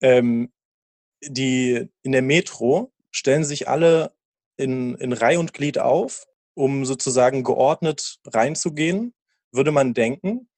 [0.00, 0.52] Ähm,
[1.22, 4.12] die in der Metro stellen sich alle
[4.56, 9.14] in, in Reih und Glied auf, um sozusagen geordnet reinzugehen,
[9.52, 10.48] würde man denken.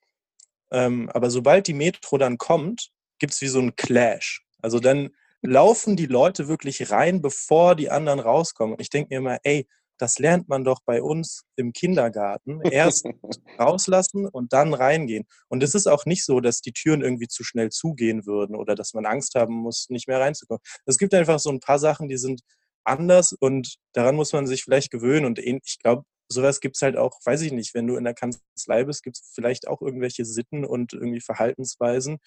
[0.70, 4.44] Ähm, aber sobald die Metro dann kommt, gibt es wie so einen Clash.
[4.60, 5.10] Also dann
[5.42, 8.74] laufen die Leute wirklich rein, bevor die anderen rauskommen.
[8.74, 12.60] Und ich denke mir immer, ey, das lernt man doch bei uns im Kindergarten.
[12.62, 13.06] Erst
[13.58, 15.24] rauslassen und dann reingehen.
[15.48, 18.74] Und es ist auch nicht so, dass die Türen irgendwie zu schnell zugehen würden oder
[18.74, 20.60] dass man Angst haben muss, nicht mehr reinzukommen.
[20.84, 22.42] Es gibt einfach so ein paar Sachen, die sind
[22.84, 25.26] anders und daran muss man sich vielleicht gewöhnen.
[25.26, 28.14] Und ich glaube, sowas gibt es halt auch, weiß ich nicht, wenn du in der
[28.14, 32.18] Kanzlei bist, gibt es vielleicht auch irgendwelche Sitten und irgendwie Verhaltensweisen,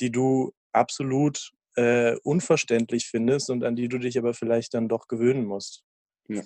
[0.00, 5.08] die du absolut äh, unverständlich findest und an die du dich aber vielleicht dann doch
[5.08, 5.84] gewöhnen musst.
[6.28, 6.42] Ja.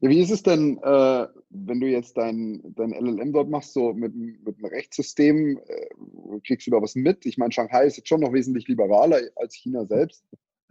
[0.00, 0.08] ja.
[0.08, 4.14] wie ist es denn, äh, wenn du jetzt dein, dein LLM dort machst, so mit,
[4.14, 7.26] mit einem Rechtssystem, äh, kriegst du da was mit?
[7.26, 10.24] Ich meine, Shanghai ist jetzt schon noch wesentlich liberaler als China selbst.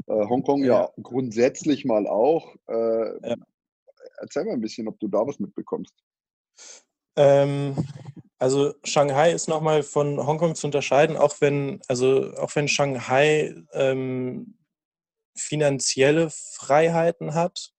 [0.07, 0.81] Äh, Hongkong ja.
[0.81, 0.91] ja.
[1.01, 2.55] grundsätzlich mal auch.
[2.67, 3.35] Äh, ja.
[4.19, 5.93] Erzähl mal ein bisschen, ob du da was mitbekommst.
[7.15, 7.75] Ähm,
[8.39, 14.57] also Shanghai ist nochmal von Hongkong zu unterscheiden, auch wenn, also auch wenn Shanghai ähm,
[15.35, 17.73] finanzielle Freiheiten hat,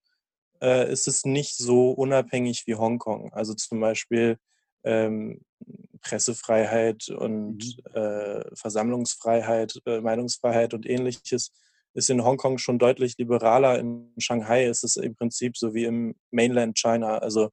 [0.62, 3.32] äh, ist es nicht so unabhängig wie Hongkong.
[3.32, 4.38] Also zum Beispiel
[4.84, 5.40] ähm,
[6.00, 7.92] Pressefreiheit und mhm.
[7.94, 11.52] äh, Versammlungsfreiheit, äh, Meinungsfreiheit und ähnliches
[11.94, 13.78] ist in Hongkong schon deutlich liberaler.
[13.78, 17.18] In Shanghai ist es im Prinzip so wie im Mainland China.
[17.18, 17.50] Also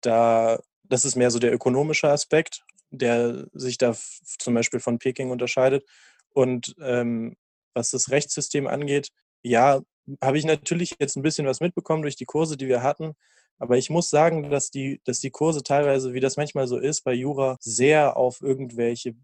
[0.00, 3.94] da, das ist mehr so der ökonomische Aspekt, der sich da
[4.38, 5.84] zum Beispiel von Peking unterscheidet.
[6.30, 7.36] Und ähm,
[7.74, 9.10] was das Rechtssystem angeht,
[9.42, 9.80] ja,
[10.22, 13.14] habe ich natürlich jetzt ein bisschen was mitbekommen durch die Kurse, die wir hatten.
[13.58, 17.02] Aber ich muss sagen, dass die, dass die Kurse teilweise, wie das manchmal so ist,
[17.02, 19.14] bei Jura sehr auf irgendwelche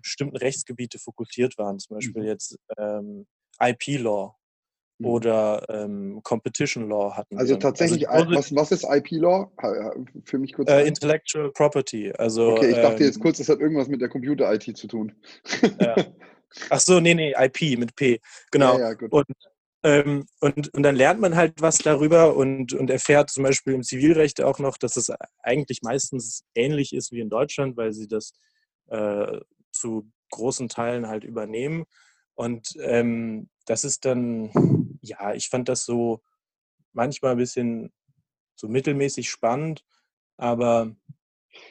[0.00, 1.78] bestimmten Rechtsgebiete fokussiert waren.
[1.78, 2.28] Zum Beispiel mhm.
[2.28, 3.26] jetzt ähm,
[3.60, 4.34] IP-Law
[4.98, 5.06] mhm.
[5.06, 7.36] oder ähm, Competition Law hatten.
[7.36, 7.60] Also wir.
[7.60, 9.50] tatsächlich, also, was, was ist IP-Law?
[10.24, 10.70] Für mich kurz.
[10.70, 12.12] Äh, Intellectual Property.
[12.12, 15.12] Also, okay, ich dachte jetzt ähm, kurz, das hat irgendwas mit der Computer-IT zu tun.
[15.80, 15.96] Ja.
[16.70, 18.20] Ach so, nee, nee, IP mit P.
[18.50, 18.78] Genau.
[18.78, 19.26] Ja, ja, und
[19.82, 23.82] ähm, und, und dann lernt man halt was darüber und, und erfährt zum Beispiel im
[23.82, 25.10] Zivilrecht auch noch, dass es
[25.42, 28.32] eigentlich meistens ähnlich ist wie in Deutschland, weil sie das
[28.88, 29.40] äh,
[29.72, 31.84] zu großen Teilen halt übernehmen.
[32.34, 36.20] Und ähm, das ist dann, ja, ich fand das so
[36.92, 37.92] manchmal ein bisschen
[38.56, 39.84] so mittelmäßig spannend,
[40.36, 40.94] aber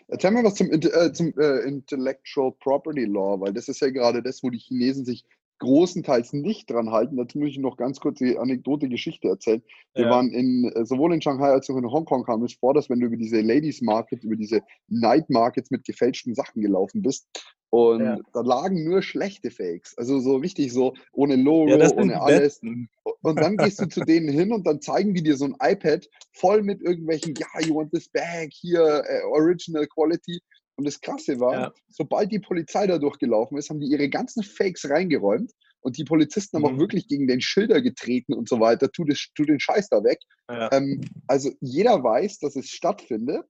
[0.07, 4.21] Erzähl mal was zum, äh, zum äh, Intellectual Property Law, weil das ist ja gerade
[4.21, 5.25] das, wo die Chinesen sich
[5.59, 7.17] großenteils nicht dran halten.
[7.17, 9.61] Dazu muss ich noch ganz kurz die Anekdote, Geschichte erzählen.
[9.93, 10.11] Wir ja.
[10.11, 12.99] waren in, äh, sowohl in Shanghai als auch in Hongkong kam es vor, dass wenn
[12.99, 17.27] du über diese Ladies Market, über diese Night Markets mit gefälschten Sachen gelaufen bist,
[17.71, 18.17] und ja.
[18.33, 19.95] da lagen nur schlechte Fakes.
[19.97, 22.39] Also so richtig so ohne Logo, ja, ohne alles.
[22.39, 22.89] Besten.
[23.21, 26.07] Und dann gehst du zu denen hin und dann zeigen die dir so ein iPad
[26.31, 30.39] voll mit irgendwelchen, ja, you want this bag, hier, uh, original quality.
[30.79, 31.73] Und das Krasse war, ja.
[31.89, 36.57] sobald die Polizei da durchgelaufen ist, haben die ihre ganzen Fakes reingeräumt und die Polizisten
[36.57, 36.63] mhm.
[36.63, 36.79] haben auch mhm.
[36.79, 40.21] wirklich gegen den Schilder getreten und so weiter, tu, das, tu den Scheiß da weg.
[40.49, 40.71] Ja.
[40.71, 43.43] Ähm, also jeder weiß, dass es stattfindet,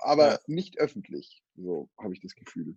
[0.00, 0.38] aber ja.
[0.48, 1.44] nicht öffentlich.
[1.54, 2.74] So habe ich das Gefühl.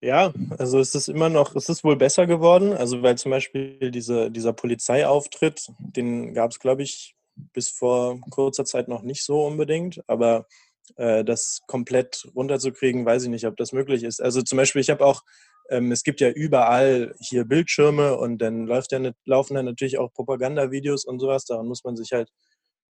[0.00, 2.72] Ja, also es ist immer noch, es ist wohl besser geworden.
[2.72, 7.16] Also weil zum Beispiel diese, dieser Polizeiauftritt, den gab es, glaube ich,
[7.52, 10.04] bis vor kurzer Zeit noch nicht so unbedingt.
[10.06, 10.46] Aber
[10.96, 14.20] das komplett runterzukriegen, weiß ich nicht, ob das möglich ist.
[14.20, 15.22] Also zum Beispiel, ich habe auch,
[15.70, 20.12] ähm, es gibt ja überall hier Bildschirme und dann läuft ja, laufen dann natürlich auch
[20.12, 22.30] Propagandavideos und sowas, daran muss man sich halt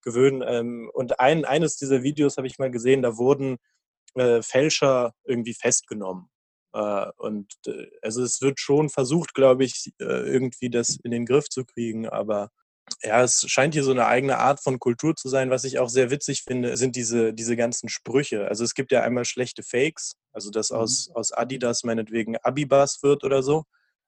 [0.03, 0.43] gewöhnen.
[0.47, 3.57] Ähm, und ein, eines dieser Videos habe ich mal gesehen, da wurden
[4.15, 6.29] äh, Fälscher irgendwie festgenommen.
[6.73, 11.25] Äh, und äh, also es wird schon versucht, glaube ich, äh, irgendwie das in den
[11.25, 12.49] Griff zu kriegen, aber
[13.03, 15.49] ja, es scheint hier so eine eigene Art von Kultur zu sein.
[15.49, 18.47] Was ich auch sehr witzig finde, sind diese, diese ganzen Sprüche.
[18.47, 20.77] Also es gibt ja einmal schlechte Fakes, also dass mhm.
[20.77, 23.63] aus, aus Adidas meinetwegen Abibas wird oder so.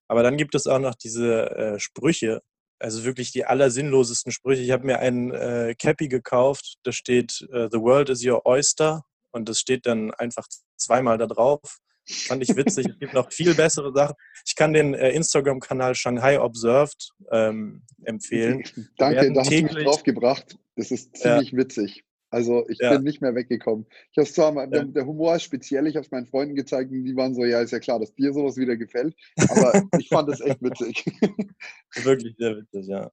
[0.07, 2.41] Aber dann gibt es auch noch diese äh, Sprüche,
[2.79, 4.61] also wirklich die allersinnlosesten Sprüche.
[4.61, 9.03] Ich habe mir einen äh, Cappy gekauft, da steht äh, The world is your oyster
[9.31, 11.79] und das steht dann einfach zweimal da drauf.
[12.09, 12.87] Fand ich witzig.
[12.87, 14.15] es gibt noch viel bessere Sachen.
[14.45, 18.63] Ich kann den äh, Instagram-Kanal Shanghai Observed ähm, empfehlen.
[18.97, 20.57] Danke, da hast du mich draufgebracht.
[20.75, 21.57] Das ist ziemlich ja.
[21.57, 22.03] witzig.
[22.31, 22.93] Also ich ja.
[22.93, 23.87] bin nicht mehr weggekommen.
[24.11, 24.67] Ich habe zwar, ja.
[24.67, 27.43] der, der, Humor ist speziell, ich habe es meinen Freunden gezeigt und die waren so,
[27.43, 29.15] ja, ist ja klar, dass dir sowas wieder gefällt.
[29.49, 31.05] Aber ich fand es echt witzig.
[32.03, 33.11] Wirklich sehr witzig, ja.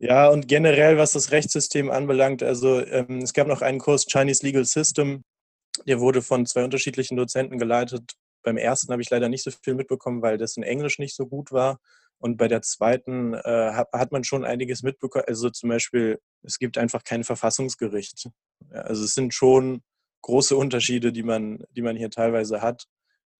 [0.00, 4.46] Ja, und generell, was das Rechtssystem anbelangt, also ähm, es gab noch einen Kurs Chinese
[4.46, 5.24] Legal System,
[5.86, 8.14] der wurde von zwei unterschiedlichen Dozenten geleitet.
[8.48, 11.52] Beim ersten habe ich leider nicht so viel mitbekommen, weil dessen Englisch nicht so gut
[11.52, 11.80] war.
[12.16, 15.26] Und bei der zweiten äh, hat, hat, man schon einiges mitbekommen.
[15.28, 18.30] Also zum Beispiel, es gibt einfach kein Verfassungsgericht.
[18.70, 19.82] Also es sind schon
[20.22, 22.86] große Unterschiede, die man, die man hier teilweise hat.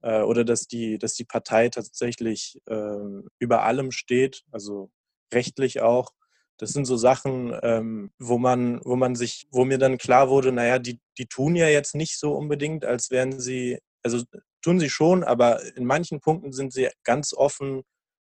[0.03, 4.91] Äh, oder dass die, dass die Partei tatsächlich äh, über allem steht, also
[5.33, 6.13] rechtlich auch.
[6.59, 10.53] Das sind so Sachen, ähm, wo man, wo man sich, wo mir dann klar wurde,
[10.53, 14.25] naja, die, die tun ja jetzt nicht so unbedingt, als wären sie, also
[14.63, 17.83] tun sie schon, aber in manchen Punkten sind sie ganz offen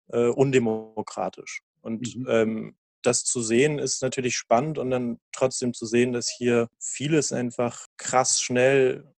[0.09, 1.63] äh, undemokratisch.
[1.81, 2.27] Und mhm.
[2.29, 7.33] ähm, das zu sehen ist natürlich spannend und dann trotzdem zu sehen, dass hier vieles
[7.33, 9.15] einfach krass schnell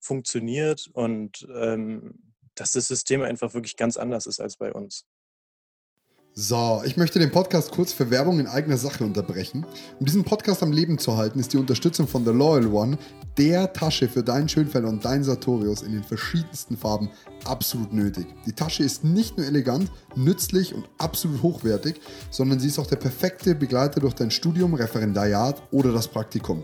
[0.00, 5.06] funktioniert und ähm, dass das System einfach wirklich ganz anders ist als bei uns.
[6.34, 9.66] So, ich möchte den Podcast kurz für Werbung in eigener Sache unterbrechen.
[10.00, 12.96] Um diesen Podcast am Leben zu halten, ist die Unterstützung von The Loyal One,
[13.36, 17.10] der Tasche für deinen Schönfelder und deinen Sartorius in den verschiedensten Farben,
[17.44, 18.24] absolut nötig.
[18.46, 22.96] Die Tasche ist nicht nur elegant, nützlich und absolut hochwertig, sondern sie ist auch der
[22.96, 26.62] perfekte Begleiter durch dein Studium, Referendariat oder das Praktikum.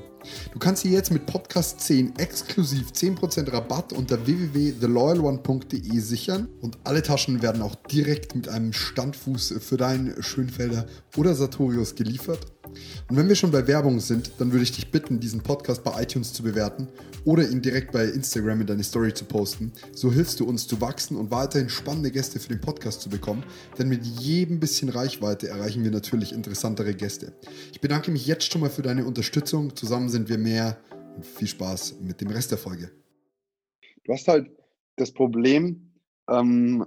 [0.52, 7.02] Du kannst sie jetzt mit Podcast 10 exklusiv 10% Rabatt unter www.theloyalone.de sichern und alle
[7.02, 12.46] Taschen werden auch direkt mit einem Standfuß für deinen Schönfelder oder Sartorius geliefert.
[13.08, 16.02] Und wenn wir schon bei Werbung sind, dann würde ich dich bitten, diesen Podcast bei
[16.02, 16.88] iTunes zu bewerten
[17.24, 19.72] oder ihn direkt bei Instagram in deine Story zu posten.
[19.92, 23.44] So hilfst du uns zu wachsen und weiterhin spannende Gäste für den Podcast zu bekommen,
[23.78, 27.32] denn mit jedem bisschen Reichweite erreichen wir natürlich interessantere Gäste.
[27.72, 29.74] Ich bedanke mich jetzt schon mal für deine Unterstützung.
[29.74, 30.78] Zusammen sind wir mehr
[31.16, 32.90] und viel Spaß mit dem Rest der Folge.
[34.04, 34.50] Du hast halt
[34.96, 35.92] das Problem,
[36.28, 36.86] ähm,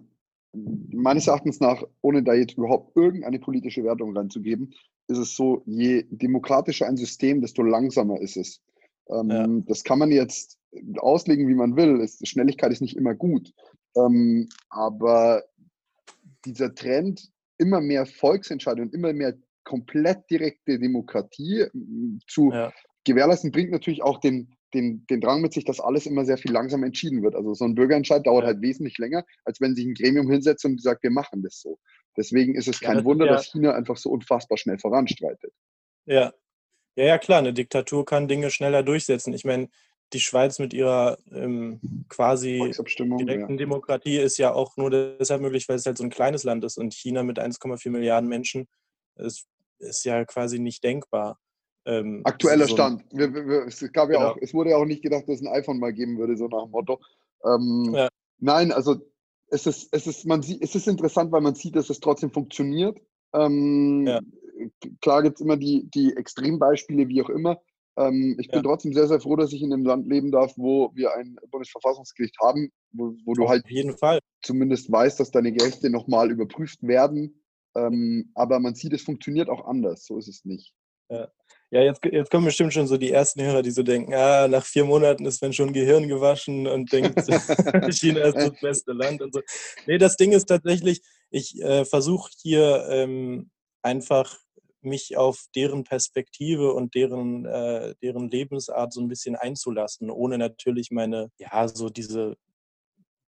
[0.53, 4.73] meines Erachtens nach, ohne da jetzt überhaupt irgendeine politische Wertung reinzugeben,
[5.11, 8.61] ist es so, je demokratischer ein System, desto langsamer ist es.
[9.09, 9.47] Ähm, ja.
[9.67, 10.57] Das kann man jetzt
[10.97, 12.01] auslegen, wie man will.
[12.01, 13.53] Es, Schnelligkeit ist nicht immer gut.
[13.95, 15.43] Ähm, aber
[16.45, 21.65] dieser Trend, immer mehr Volksentscheidungen, immer mehr komplett direkte Demokratie
[22.27, 22.73] zu ja.
[23.03, 26.51] gewährleisten, bringt natürlich auch den, den, den Drang mit sich, dass alles immer sehr viel
[26.51, 27.35] langsamer entschieden wird.
[27.35, 30.81] Also so ein Bürgerentscheid dauert halt wesentlich länger, als wenn sich ein Gremium hinsetzt und
[30.81, 31.77] sagt, wir machen das so.
[32.17, 33.33] Deswegen ist es kein ja, Wunder, ja.
[33.33, 35.53] dass China einfach so unfassbar schnell voranstreitet.
[36.05, 36.33] Ja.
[36.95, 39.33] Ja, ja, klar, eine Diktatur kann Dinge schneller durchsetzen.
[39.33, 39.69] Ich meine,
[40.13, 43.57] die Schweiz mit ihrer ähm, quasi direkten ja.
[43.57, 46.77] Demokratie ist ja auch nur deshalb möglich, weil es halt so ein kleines Land ist
[46.77, 48.67] und China mit 1,4 Milliarden Menschen
[49.15, 49.47] ist,
[49.79, 51.39] ist ja quasi nicht denkbar.
[51.85, 53.03] Ähm, Aktueller so Stand.
[53.11, 54.31] Wir, wir, es, gab ja genau.
[54.31, 56.47] auch, es wurde ja auch nicht gedacht, dass es ein iPhone mal geben würde, so
[56.47, 56.99] nach dem Motto.
[57.45, 58.09] Ähm, ja.
[58.39, 58.99] Nein, also
[59.51, 62.31] es ist, es, ist, man sieht, es ist interessant, weil man sieht, dass es trotzdem
[62.31, 62.99] funktioniert.
[63.33, 64.19] Ähm, ja.
[65.01, 67.61] Klar gibt es immer die, die Extrembeispiele, wie auch immer.
[67.97, 70.91] Ähm, ich bin trotzdem sehr, sehr froh, dass ich in einem Land leben darf, wo
[70.95, 73.65] wir ein Bundesverfassungsgericht haben, wo, wo du halt
[74.41, 77.43] zumindest weißt, dass deine Gerichte nochmal überprüft werden.
[77.75, 80.05] Ähm, aber man sieht, es funktioniert auch anders.
[80.05, 80.73] So ist es nicht.
[81.09, 81.29] Ja.
[81.73, 84.65] Ja, jetzt, jetzt kommen bestimmt schon so die ersten Hörer, die so denken, ah, nach
[84.65, 87.15] vier Monaten ist man schon Gehirn gewaschen und denkt,
[87.93, 89.41] China ist das beste Land und so.
[89.87, 94.37] Nee, das Ding ist tatsächlich, ich äh, versuche hier ähm, einfach
[94.81, 100.91] mich auf deren Perspektive und deren, äh, deren Lebensart so ein bisschen einzulassen, ohne natürlich
[100.91, 102.35] meine, ja, so diese,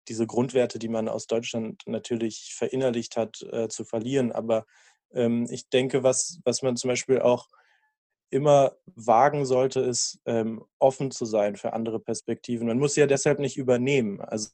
[0.08, 4.32] diese Grundwerte, die man aus Deutschland natürlich verinnerlicht hat, äh, zu verlieren.
[4.32, 4.66] Aber
[5.14, 7.48] ähm, ich denke, was, was man zum Beispiel auch
[8.32, 12.68] immer wagen sollte, ist ähm, offen zu sein für andere Perspektiven.
[12.68, 14.22] Man muss sie ja deshalb nicht übernehmen.
[14.22, 14.50] Also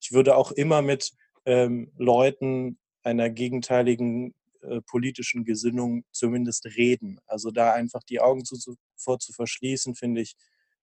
[0.00, 1.12] ich würde auch immer mit
[1.44, 7.20] ähm, Leuten einer gegenteiligen äh, politischen Gesinnung zumindest reden.
[7.26, 10.36] Also da einfach die Augen zu, vor zu verschließen, finde ich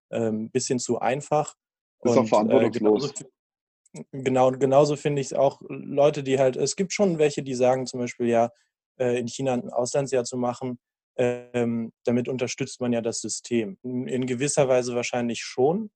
[0.09, 1.55] ein ähm, bisschen zu einfach.
[2.03, 3.12] Ist auch verantwortungslos.
[3.12, 7.43] Äh, genauso, genau, genauso finde ich es auch Leute, die halt, es gibt schon welche,
[7.43, 8.49] die sagen zum Beispiel, ja,
[8.97, 10.79] äh, in China ein Auslandsjahr zu machen,
[11.15, 13.78] ähm, damit unterstützt man ja das System.
[13.84, 15.91] In gewisser Weise wahrscheinlich schon,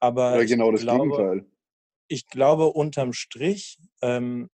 [0.00, 1.46] aber ja, genau das glaube, Gegenteil.
[2.08, 4.50] Ich glaube, unterm Strich ähm,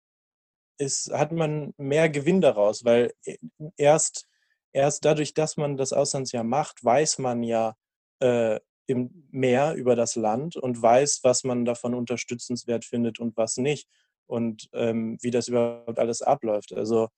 [0.79, 3.37] ist, hat man mehr Gewinn daraus, weil äh,
[3.77, 4.27] erst,
[4.73, 7.75] erst dadurch, dass man das Auslandsjahr macht, weiß man ja
[8.21, 13.57] äh, im mehr über das Land und weiß, was man davon unterstützenswert findet und was
[13.57, 13.89] nicht
[14.27, 16.73] und ähm, wie das überhaupt alles abläuft.
[16.73, 17.09] Also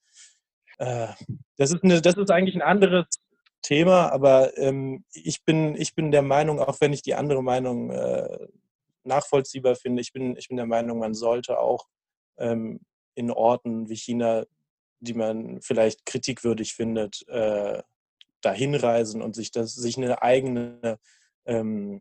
[0.78, 1.08] äh,
[1.56, 3.06] das, ist eine, das ist eigentlich ein anderes
[3.62, 7.90] Thema, aber ähm, ich, bin, ich bin der Meinung, auch wenn ich die andere Meinung
[7.90, 8.46] äh,
[9.04, 11.86] nachvollziehbar finde, ich bin, ich bin der Meinung, man sollte auch
[12.38, 12.80] ähm,
[13.14, 14.44] in Orten wie China,
[15.00, 17.82] die man vielleicht kritikwürdig findet, äh,
[18.40, 20.98] dahin reisen und sich, das, sich eine eigene,
[21.44, 22.00] ähm,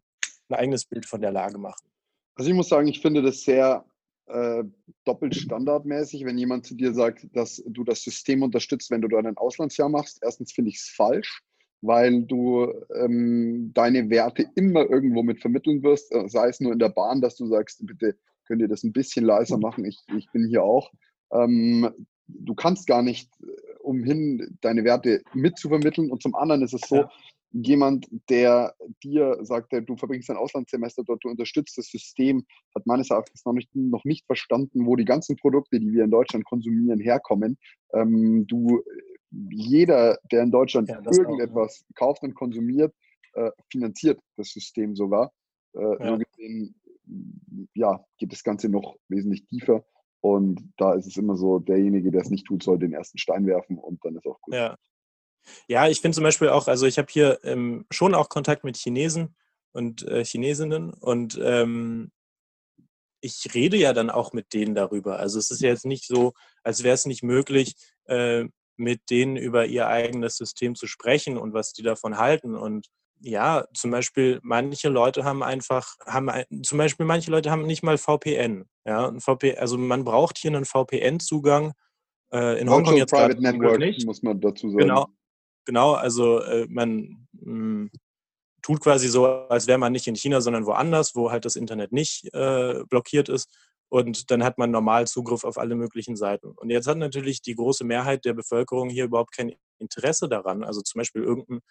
[0.49, 1.87] ein eigenes Bild von der Lage machen.
[2.35, 3.83] Also ich muss sagen, ich finde das sehr
[4.27, 4.63] äh,
[5.05, 9.19] doppelt standardmäßig, wenn jemand zu dir sagt, dass du das System unterstützt, wenn du da
[9.19, 10.19] ein Auslandsjahr machst.
[10.21, 11.41] Erstens finde ich es falsch,
[11.81, 16.79] weil du ähm, deine Werte immer irgendwo mit vermitteln wirst, äh, sei es nur in
[16.79, 20.31] der Bahn, dass du sagst, bitte könnt ihr das ein bisschen leiser machen, ich, ich
[20.31, 20.91] bin hier auch.
[21.31, 21.89] Ähm,
[22.27, 26.11] du kannst gar nicht äh, umhin, deine Werte mitzuvermitteln.
[26.11, 27.11] Und zum anderen ist es so, ja
[27.51, 33.09] jemand, der dir sagt, du verbringst ein Auslandssemester dort, du unterstützt das System, hat meines
[33.09, 36.99] Erachtens noch nicht, noch nicht verstanden, wo die ganzen Produkte, die wir in Deutschland konsumieren,
[36.99, 37.57] herkommen.
[37.93, 38.83] Ähm, du,
[39.49, 42.93] jeder, der in Deutschland ja, irgendetwas auch, kauft und konsumiert,
[43.33, 45.31] äh, finanziert das System sogar.
[45.73, 46.09] Äh, ja.
[46.09, 46.75] So gesehen,
[47.73, 49.85] ja, geht das Ganze noch wesentlich tiefer.
[50.19, 53.45] Und da ist es immer so, derjenige, der es nicht tut, soll den ersten Stein
[53.45, 54.55] werfen und dann ist auch gut.
[54.55, 54.75] Ja,
[55.67, 58.77] ja, ich finde zum Beispiel auch, also ich habe hier ähm, schon auch Kontakt mit
[58.77, 59.35] Chinesen
[59.71, 62.11] und äh, Chinesinnen und ähm,
[63.21, 65.19] ich rede ja dann auch mit denen darüber.
[65.19, 66.33] Also es ist ja jetzt nicht so,
[66.63, 68.45] als wäre es nicht möglich, äh,
[68.77, 72.55] mit denen über ihr eigenes System zu sprechen und was die davon halten.
[72.55, 72.87] Und
[73.19, 76.29] ja, zum Beispiel manche Leute haben einfach, haben
[76.63, 78.65] zum Beispiel manche Leute haben nicht mal VPN.
[78.85, 81.73] Ja, VPN, also man braucht hier einen VPN-Zugang.
[82.31, 84.05] Äh, in Hongkong jetzt Private Network nicht.
[84.05, 84.79] muss man dazu sagen.
[84.79, 85.07] Genau,
[85.67, 87.91] Genau, also äh, man mh, hm,
[88.61, 91.91] tut quasi so, als wäre man nicht in China, sondern woanders, wo halt das Internet
[91.91, 93.49] nicht äh, blockiert ist.
[93.89, 96.51] Und dann hat man normal Zugriff auf alle möglichen Seiten.
[96.55, 100.63] Und jetzt hat natürlich die große Mehrheit der Bevölkerung hier überhaupt kein Interesse daran.
[100.63, 101.61] Also zum Beispiel irgendein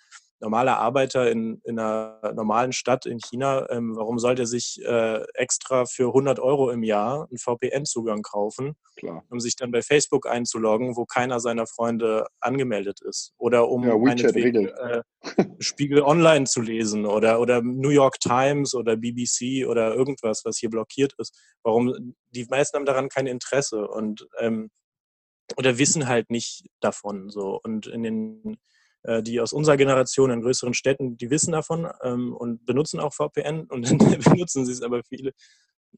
[0.41, 5.23] normaler Arbeiter in, in einer normalen Stadt in China, ähm, warum soll der sich äh,
[5.35, 9.25] extra für 100 Euro im Jahr einen VPN-Zugang kaufen, Klar.
[9.31, 13.33] um sich dann bei Facebook einzuloggen, wo keiner seiner Freunde angemeldet ist?
[13.39, 15.03] Oder um ja, äh,
[15.59, 20.71] Spiegel Online zu lesen oder, oder New York Times oder BBC oder irgendwas, was hier
[20.71, 21.35] blockiert ist.
[21.63, 22.15] Warum?
[22.31, 24.71] Die meisten haben daran kein Interesse und ähm,
[25.57, 27.61] oder wissen halt nicht davon so.
[27.63, 28.59] Und in den
[29.07, 33.15] äh, die aus unserer Generation in größeren Städten, die wissen davon ähm, und benutzen auch
[33.15, 35.33] VPN und dann benutzen sie es aber viele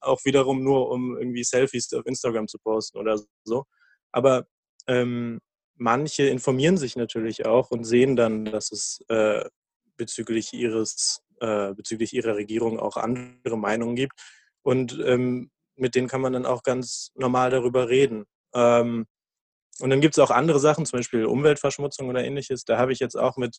[0.01, 3.65] auch wiederum nur, um irgendwie Selfies auf Instagram zu posten oder so.
[4.13, 4.47] Aber
[4.87, 5.41] ähm,
[5.77, 9.45] manche informieren sich natürlich auch und sehen dann, dass es äh,
[9.97, 14.13] bezüglich ihres, äh, bezüglich ihrer Regierung auch andere Meinungen gibt.
[14.63, 18.25] Und ähm, mit denen kann man dann auch ganz normal darüber reden.
[18.55, 19.07] Ähm,
[19.81, 22.65] und dann gibt es auch andere Sachen, zum Beispiel Umweltverschmutzung oder ähnliches.
[22.65, 23.59] Da habe ich jetzt auch mit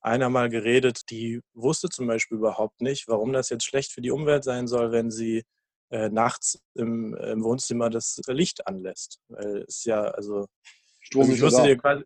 [0.00, 4.10] einer mal geredet, die wusste zum Beispiel überhaupt nicht, warum das jetzt schlecht für die
[4.10, 5.44] Umwelt sein soll, wenn sie
[5.90, 9.20] äh, nachts im, im, Wohnzimmer das Licht anlässt.
[9.28, 10.46] Weil es ja, also.
[11.00, 12.04] Strom also ich musste dir quasi,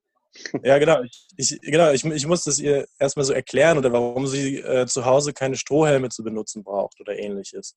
[0.62, 1.02] ja, genau.
[1.02, 4.86] Ich, ich, genau ich, ich musste es ihr erstmal so erklären oder warum sie äh,
[4.86, 7.76] zu Hause keine Strohhelme zu benutzen braucht oder ähnliches.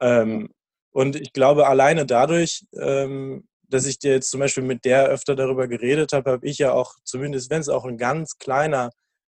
[0.00, 0.50] Ähm,
[0.92, 5.36] und ich glaube, alleine dadurch ähm, dass ich dir jetzt zum Beispiel mit der öfter
[5.36, 8.90] darüber geredet habe, habe ich ja auch, zumindest wenn es auch ein ganz kleiner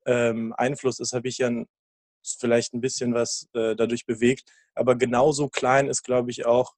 [0.07, 1.67] ähm, Einfluss ist, habe ich ja ein,
[2.23, 4.51] vielleicht ein bisschen was äh, dadurch bewegt.
[4.75, 6.75] Aber genauso klein ist, glaube ich, auch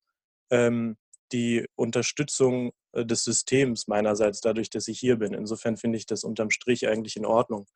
[0.50, 0.96] ähm,
[1.32, 5.34] die Unterstützung äh, des Systems meinerseits, dadurch, dass ich hier bin.
[5.34, 7.66] Insofern finde ich das unterm Strich eigentlich in Ordnung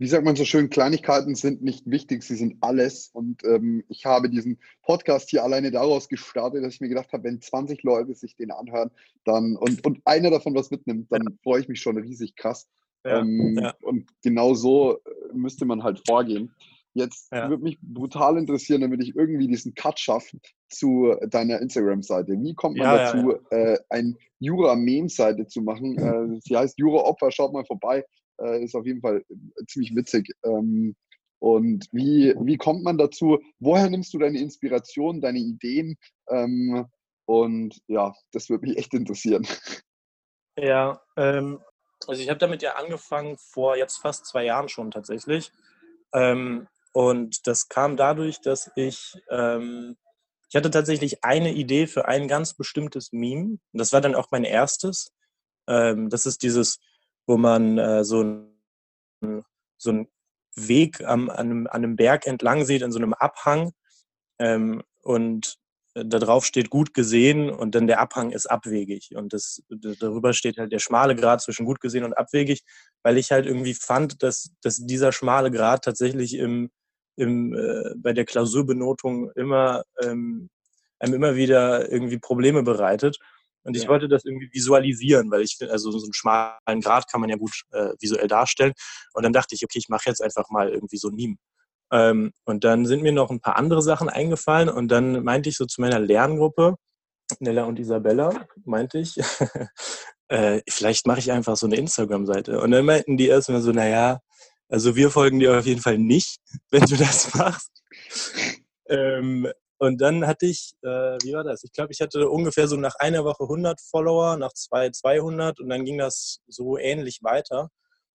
[0.00, 3.10] wie sagt man so schön, Kleinigkeiten sind nicht wichtig, sie sind alles.
[3.12, 7.24] Und ähm, ich habe diesen Podcast hier alleine daraus gestartet, dass ich mir gedacht habe,
[7.24, 8.90] wenn 20 Leute sich den anhören
[9.24, 11.30] dann und, und einer davon was mitnimmt, dann ja.
[11.42, 12.66] freue ich mich schon riesig krass.
[13.04, 13.74] Ja, ähm, ja.
[13.82, 16.54] Und genau so äh, müsste man halt vorgehen.
[16.94, 20.38] Jetzt würde mich brutal interessieren, damit ich irgendwie diesen Cut schaffe
[20.70, 22.32] zu deiner Instagram-Seite.
[22.40, 25.98] Wie kommt man dazu, äh, ein Jura-Meme-Seite zu machen?
[26.36, 28.02] Äh, sie heißt Jura-Opfer, schaut mal vorbei
[28.40, 30.32] äh, ist auf jeden Fall äh, ziemlich witzig.
[30.44, 30.94] Ähm,
[31.40, 33.38] und wie, wie kommt man dazu?
[33.60, 35.96] Woher nimmst du deine Inspiration, deine Ideen?
[36.28, 36.86] Ähm,
[37.24, 39.46] und ja, das würde mich echt interessieren.
[40.58, 41.60] Ja, ähm,
[42.06, 45.52] Also ich habe damit ja angefangen vor jetzt fast zwei Jahren schon tatsächlich.
[46.12, 49.96] Ähm, und das kam dadurch, dass ich, ähm,
[50.50, 53.58] ich hatte tatsächlich eine Idee für ein ganz bestimmtes Meme.
[53.72, 55.12] Und das war dann auch mein erstes.
[55.66, 56.78] Ähm, das ist dieses,
[57.30, 59.44] wo man äh, so, ein,
[59.78, 60.08] so einen
[60.56, 63.70] Weg am, an, einem, an einem Berg entlang sieht, in so einem Abhang.
[64.40, 65.56] Ähm, und
[65.94, 69.14] da drauf steht gut gesehen und dann der Abhang ist abwegig.
[69.14, 72.62] Und das, darüber steht halt der schmale Grad zwischen gut gesehen und abwegig,
[73.04, 76.70] weil ich halt irgendwie fand, dass, dass dieser schmale Grad tatsächlich im,
[77.14, 80.48] im, äh, bei der Klausurbenotung immer, ähm,
[80.98, 83.18] einem immer wieder irgendwie Probleme bereitet.
[83.62, 83.88] Und ich ja.
[83.88, 87.36] wollte das irgendwie visualisieren, weil ich finde, also so einen schmalen Grad kann man ja
[87.36, 88.72] gut äh, visuell darstellen.
[89.12, 91.36] Und dann dachte ich, okay, ich mache jetzt einfach mal irgendwie so ein Meme.
[91.92, 95.56] Ähm, und dann sind mir noch ein paar andere Sachen eingefallen und dann meinte ich
[95.56, 96.76] so zu meiner Lerngruppe,
[97.38, 99.16] Nella und Isabella, meinte ich,
[100.28, 102.60] äh, vielleicht mache ich einfach so eine Instagram-Seite.
[102.60, 104.20] Und dann meinten die erstmal so, naja,
[104.68, 106.38] also wir folgen dir auf jeden Fall nicht,
[106.70, 107.70] wenn du das machst.
[108.88, 109.48] ähm,
[109.80, 111.64] und dann hatte ich, äh, wie war das?
[111.64, 115.70] Ich glaube, ich hatte ungefähr so nach einer Woche 100 Follower, nach zwei 200 und
[115.70, 117.70] dann ging das so ähnlich weiter.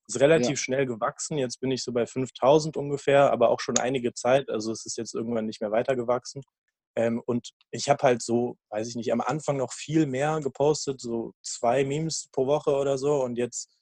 [0.08, 0.56] Ist relativ ja.
[0.58, 1.40] schnell gewachsen.
[1.40, 4.48] Jetzt bin ich so bei 5000 ungefähr, aber auch schon einige Zeit.
[4.48, 6.44] Also es ist jetzt irgendwann nicht mehr weiter gewachsen.
[6.96, 11.02] Ähm, und ich habe halt so, weiß ich nicht, am Anfang noch viel mehr gepostet,
[11.02, 13.24] so zwei Memes pro Woche oder so.
[13.24, 13.76] Und jetzt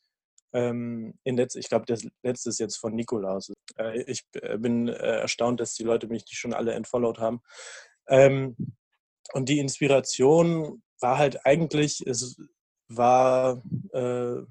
[0.53, 3.51] ähm, in letz, ich glaube, das letzte ist jetzt von Nikolaus.
[3.77, 7.41] Äh, ich äh, bin äh, erstaunt, dass die Leute mich die schon alle entfollowed haben.
[8.07, 8.55] Ähm,
[9.33, 12.37] und die Inspiration war halt eigentlich, es
[12.87, 13.61] war
[13.93, 14.43] äh,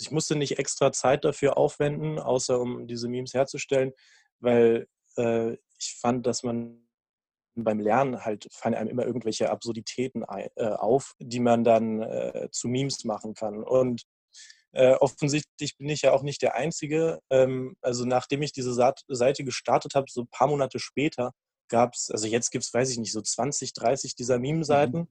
[0.00, 3.92] ich musste nicht extra Zeit dafür aufwenden, außer um diese Memes herzustellen,
[4.40, 6.86] weil äh, ich fand, dass man
[7.54, 12.68] beim Lernen halt fallen einem immer irgendwelche Absurditäten äh, auf, die man dann äh, zu
[12.68, 13.62] Memes machen kann.
[13.62, 14.04] Und
[14.72, 17.20] äh, offensichtlich bin ich ja auch nicht der Einzige.
[17.30, 21.32] Ähm, also nachdem ich diese Seite gestartet habe, so ein paar Monate später,
[21.68, 24.98] gab es, also jetzt gibt es, weiß ich nicht, so 20, 30 dieser Meme-Seiten.
[24.98, 25.08] Mhm.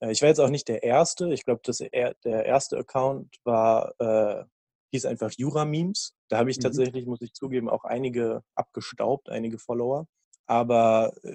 [0.00, 1.32] Äh, ich war jetzt auch nicht der Erste.
[1.32, 4.44] Ich glaube, der erste Account war, äh,
[4.92, 6.14] hieß einfach Jura-Memes.
[6.28, 6.62] Da habe ich mhm.
[6.62, 10.06] tatsächlich, muss ich zugeben, auch einige abgestaubt, einige Follower.
[10.46, 11.34] Aber äh,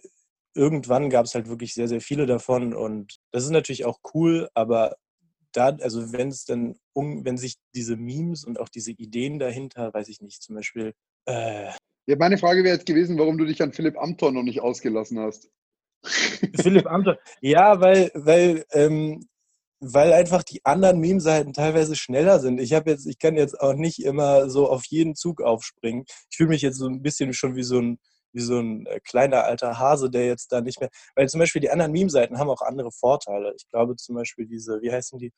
[0.53, 2.73] irgendwann gab es halt wirklich sehr, sehr viele davon.
[2.73, 4.95] Und das ist natürlich auch cool, aber
[5.51, 9.93] da, also wenn es dann, um, wenn sich diese Memes und auch diese Ideen dahinter,
[9.93, 10.93] weiß ich nicht, zum Beispiel.
[11.25, 11.71] Äh,
[12.07, 15.19] ja, meine Frage wäre jetzt gewesen, warum du dich an Philipp Amthor noch nicht ausgelassen
[15.19, 15.49] hast.
[16.03, 17.17] Philipp Amthor.
[17.41, 19.27] Ja, weil, weil, ähm,
[19.79, 22.59] weil einfach die anderen Meme-Seiten teilweise schneller sind.
[22.59, 26.05] Ich habe jetzt, ich kann jetzt auch nicht immer so auf jeden Zug aufspringen.
[26.29, 27.99] Ich fühle mich jetzt so ein bisschen schon wie so ein,
[28.33, 30.89] wie so ein äh, kleiner alter Hase, der jetzt da nicht mehr.
[31.15, 33.53] Weil zum Beispiel die anderen Meme-Seiten haben auch andere Vorteile.
[33.55, 35.31] Ich glaube zum Beispiel diese, wie heißen die?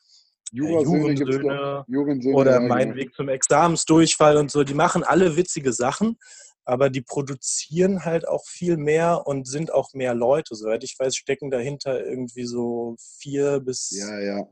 [0.51, 2.95] Jurensöhne, Jurensöhne oder Mein.
[2.95, 4.63] Weg zum Examensdurchfall und so.
[4.63, 6.17] Die machen alle witzige Sachen,
[6.65, 10.55] aber die produzieren halt auch viel mehr und sind auch mehr Leute.
[10.55, 14.47] Soweit ich weiß, stecken dahinter irgendwie so vier bis ja, ja.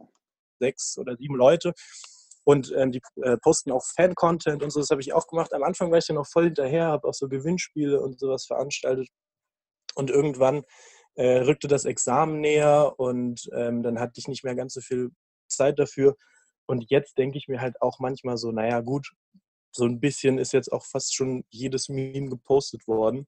[0.60, 1.74] sechs oder sieben Leute.
[2.50, 5.54] Und ähm, die äh, posten auch Fan-Content und so, das habe ich auch gemacht.
[5.54, 9.08] Am Anfang war ich ja noch voll hinterher, habe auch so Gewinnspiele und sowas veranstaltet.
[9.94, 10.64] Und irgendwann
[11.14, 15.12] äh, rückte das Examen näher und ähm, dann hatte ich nicht mehr ganz so viel
[15.48, 16.16] Zeit dafür.
[16.66, 19.12] Und jetzt denke ich mir halt auch manchmal so, naja gut,
[19.72, 23.28] so ein bisschen ist jetzt auch fast schon jedes Meme gepostet worden.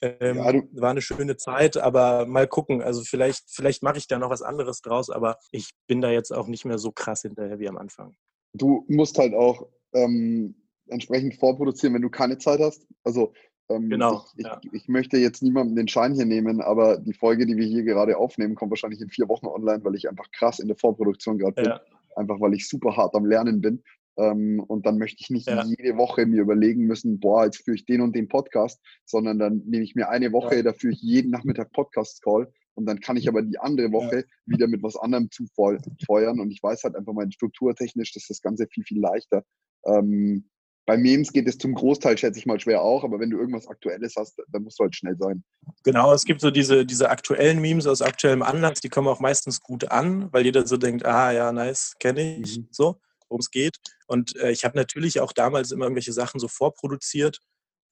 [0.00, 2.80] Ähm, ja, war eine schöne Zeit, aber mal gucken.
[2.80, 6.32] Also vielleicht, vielleicht mache ich da noch was anderes draus, aber ich bin da jetzt
[6.32, 8.16] auch nicht mehr so krass hinterher wie am Anfang.
[8.54, 10.54] Du musst halt auch ähm,
[10.88, 12.86] entsprechend vorproduzieren, wenn du keine Zeit hast.
[13.04, 13.32] Also
[13.68, 14.60] ähm, genau, ich, ja.
[14.62, 17.84] ich, ich, möchte jetzt niemandem den Schein hier nehmen, aber die Folge, die wir hier
[17.84, 21.38] gerade aufnehmen, kommt wahrscheinlich in vier Wochen online, weil ich einfach krass in der Vorproduktion
[21.38, 21.64] gerade bin.
[21.66, 21.80] Ja.
[22.16, 23.82] Einfach weil ich super hart am Lernen bin.
[24.18, 25.64] Ähm, und dann möchte ich nicht ja.
[25.64, 29.62] jede Woche mir überlegen müssen, boah, jetzt führe ich den und den Podcast, sondern dann
[29.64, 30.62] nehme ich mir eine Woche, ja.
[30.62, 34.24] da führe ich jeden Nachmittag Podcast-Call und dann kann ich aber die andere Woche ja.
[34.46, 38.66] wieder mit was anderem zufeuern und ich weiß halt einfach mal strukturtechnisch, dass das Ganze
[38.66, 39.42] viel, viel leichter.
[39.86, 40.48] Ähm,
[40.84, 43.68] bei Memes geht es zum Großteil, schätze ich mal, schwer auch, aber wenn du irgendwas
[43.68, 45.44] Aktuelles hast, dann musst du halt schnell sein.
[45.84, 49.60] Genau, es gibt so diese, diese aktuellen Memes aus aktuellem Anlass, die kommen auch meistens
[49.60, 52.68] gut an, weil jeder so denkt, ah ja, nice, kenne ich, mhm.
[52.72, 53.00] so
[53.32, 53.78] worum es geht.
[54.06, 57.40] Und äh, ich habe natürlich auch damals immer irgendwelche Sachen so vorproduziert.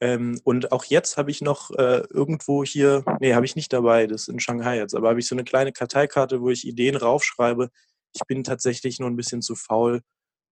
[0.01, 4.07] Ähm, und auch jetzt habe ich noch äh, irgendwo hier, nee, habe ich nicht dabei,
[4.07, 6.97] das ist in Shanghai jetzt, aber habe ich so eine kleine Karteikarte, wo ich Ideen
[6.97, 7.71] raufschreibe.
[8.15, 10.01] Ich bin tatsächlich nur ein bisschen zu faul,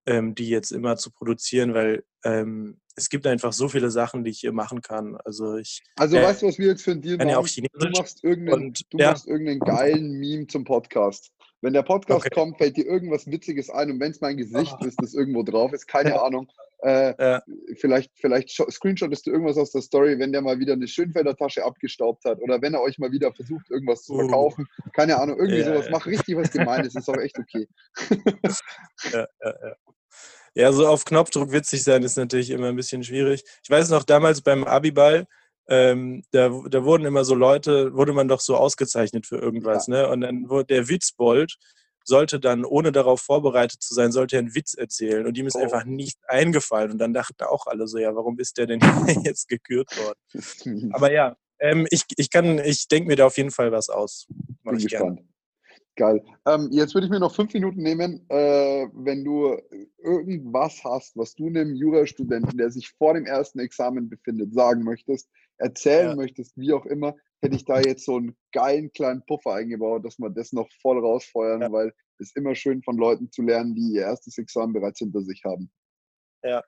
[0.07, 4.31] ähm, die jetzt immer zu produzieren, weil ähm, es gibt einfach so viele Sachen, die
[4.31, 5.17] ich hier machen kann.
[5.25, 5.83] Also ich.
[5.97, 7.29] Also äh, weißt du, was wir jetzt für ein Deal machen?
[7.29, 9.13] Ja du machst irgendeinen, und, du ja.
[9.13, 11.31] machst irgendeinen geilen Meme zum Podcast.
[11.61, 12.35] Wenn der Podcast okay.
[12.35, 14.85] kommt, fällt dir irgendwas Witziges ein und wenn es mein Gesicht oh.
[14.85, 16.49] ist, das irgendwo drauf ist, keine Ahnung.
[16.83, 17.43] Äh, ja.
[17.77, 21.65] Vielleicht, vielleicht screenshottest du irgendwas aus der Story, wenn der mal wieder eine Schönfelder Tasche
[21.65, 24.21] abgestaubt hat oder wenn er euch mal wieder versucht, irgendwas zu uh.
[24.21, 24.67] verkaufen.
[24.87, 24.91] Uh.
[24.95, 25.87] Keine Ahnung, irgendwie ja, sowas.
[25.87, 25.93] Ja.
[25.93, 27.67] Mach richtig was Gemeines, ist auch echt okay.
[29.13, 29.77] ja, ja, ja.
[30.55, 33.45] Ja, so auf Knopfdruck witzig sein ist natürlich immer ein bisschen schwierig.
[33.63, 35.27] Ich weiß noch, damals beim Abiball,
[35.69, 39.95] ähm, da, da wurden immer so Leute, wurde man doch so ausgezeichnet für irgendwas, ja.
[39.95, 40.09] ne?
[40.09, 41.57] Und dann wurde der Witzbold,
[42.09, 45.27] sollte dann, ohne darauf vorbereitet zu sein, sollte er einen Witz erzählen.
[45.27, 45.61] Und ihm ist oh.
[45.61, 46.91] einfach nicht eingefallen.
[46.91, 48.81] Und dann dachten auch alle so, ja, warum ist der denn
[49.25, 50.93] jetzt gekürt worden?
[50.93, 54.27] Aber ja, ähm, ich, ich kann, ich denke mir da auf jeden Fall was aus.
[54.63, 55.19] Mach Bin ich gespannt.
[55.19, 55.29] Gerne.
[55.97, 56.25] Geil.
[56.47, 59.59] Ähm, jetzt würde ich mir noch fünf Minuten nehmen, äh, wenn du
[59.99, 65.29] irgendwas hast, was du einem Jurastudenten, der sich vor dem ersten Examen befindet, sagen möchtest,
[65.57, 66.15] erzählen ja.
[66.15, 70.19] möchtest, wie auch immer, hätte ich da jetzt so einen geilen kleinen Puffer eingebaut, dass
[70.19, 71.73] wir das noch voll rausfeuern, ja.
[71.73, 75.23] weil es ist immer schön von Leuten zu lernen, die ihr erstes Examen bereits hinter
[75.23, 75.71] sich haben.
[76.43, 76.63] Ja.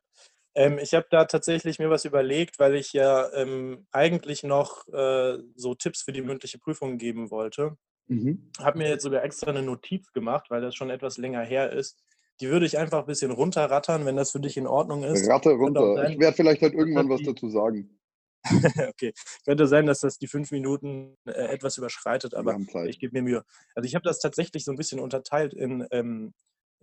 [0.55, 5.39] Ähm, ich habe da tatsächlich mir was überlegt, weil ich ja ähm, eigentlich noch äh,
[5.55, 7.77] so Tipps für die mündliche Prüfung geben wollte.
[8.09, 8.51] Mhm.
[8.59, 12.03] Habe mir jetzt sogar extra eine Notiz gemacht, weil das schon etwas länger her ist.
[12.41, 15.29] Die würde ich einfach ein bisschen runterrattern, wenn das für dich in Ordnung ist.
[15.29, 15.95] Ratte runter.
[15.95, 18.00] Sein, ich werde vielleicht halt irgendwann was dazu sagen.
[18.89, 19.13] okay.
[19.45, 23.45] Könnte sein, dass das die fünf Minuten äh, etwas überschreitet, aber ich gebe mir Mühe.
[23.75, 26.35] Also ich habe das tatsächlich so ein bisschen unterteilt in, ähm,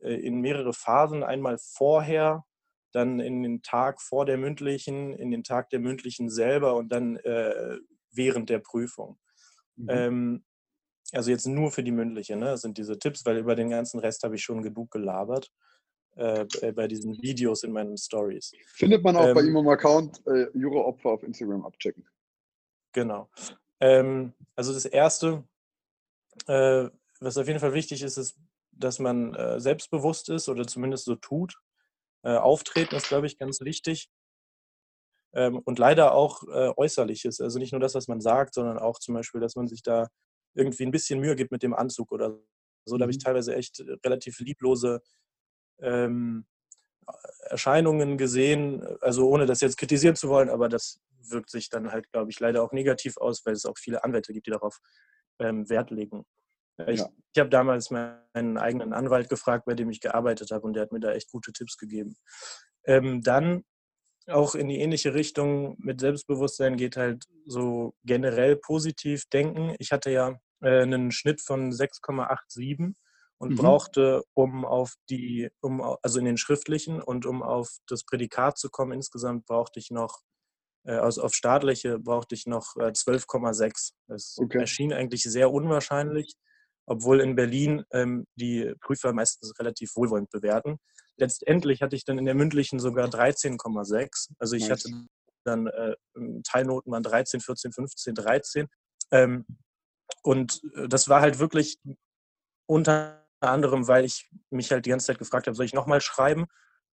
[0.01, 1.23] äh, in mehrere Phasen.
[1.23, 2.45] Einmal vorher,
[2.91, 7.17] dann in den Tag vor der mündlichen, in den Tag der mündlichen selber und dann
[7.17, 7.77] äh,
[8.11, 9.17] während der Prüfung.
[9.75, 9.87] Mhm.
[9.89, 10.45] Ähm,
[11.13, 14.23] also jetzt nur für die mündliche, ne, sind diese Tipps, weil über den ganzen Rest
[14.23, 15.51] habe ich schon genug gelabert
[16.17, 18.51] äh, bei diesen Videos in meinen Stories.
[18.73, 22.07] Findet man auch ähm, bei ihm am Account äh, Jura-Opfer auf Instagram abchecken.
[22.93, 23.29] Genau.
[23.79, 25.43] Ähm, also das Erste,
[26.47, 26.89] äh,
[27.19, 28.35] was auf jeden Fall wichtig ist, ist,
[28.71, 31.59] dass man äh, selbstbewusst ist oder zumindest so tut.
[32.23, 34.09] Äh, auftreten ist, glaube ich, ganz wichtig.
[35.33, 37.41] Ähm, und leider auch äh, äußerliches.
[37.41, 40.07] Also nicht nur das, was man sagt, sondern auch zum Beispiel, dass man sich da
[40.55, 42.39] irgendwie ein bisschen Mühe gibt mit dem Anzug oder
[42.85, 42.97] so.
[42.97, 43.23] Da habe ich mhm.
[43.23, 45.01] teilweise echt relativ lieblose
[45.81, 46.45] ähm,
[47.49, 50.99] Erscheinungen gesehen, also ohne das jetzt kritisieren zu wollen, aber das
[51.29, 54.33] wirkt sich dann halt, glaube ich, leider auch negativ aus, weil es auch viele Anwälte
[54.33, 54.79] gibt, die darauf
[55.39, 56.25] ähm, Wert legen.
[56.85, 57.09] Ich, ja.
[57.33, 60.91] ich habe damals meinen eigenen Anwalt gefragt, bei dem ich gearbeitet habe, und der hat
[60.91, 62.15] mir da echt gute Tipps gegeben.
[62.85, 63.63] Ähm, dann
[64.27, 69.75] auch in die ähnliche Richtung mit Selbstbewusstsein geht halt so generell positiv denken.
[69.79, 72.93] Ich hatte ja äh, einen Schnitt von 6,87
[73.39, 73.55] und mhm.
[73.57, 78.69] brauchte, um auf die, um, also in den schriftlichen und um auf das Prädikat zu
[78.69, 80.21] kommen, insgesamt brauchte ich noch,
[80.85, 83.91] äh, also auf staatliche brauchte ich noch äh, 12,6.
[84.07, 84.59] Das okay.
[84.59, 86.35] erschien eigentlich sehr unwahrscheinlich,
[86.87, 90.79] obwohl in Berlin ähm, die Prüfer meistens relativ wohlwollend bewerten.
[91.17, 94.31] Letztendlich hatte ich dann in der mündlichen sogar 13,6.
[94.39, 94.83] Also ich nice.
[94.83, 95.07] hatte
[95.43, 95.95] dann äh,
[96.43, 98.67] Teilnoten waren 13, 14, 15, 13.
[99.11, 99.45] Ähm,
[100.23, 101.79] und äh, das war halt wirklich
[102.67, 106.45] unter anderem, weil ich mich halt die ganze Zeit gefragt habe, soll ich nochmal schreiben?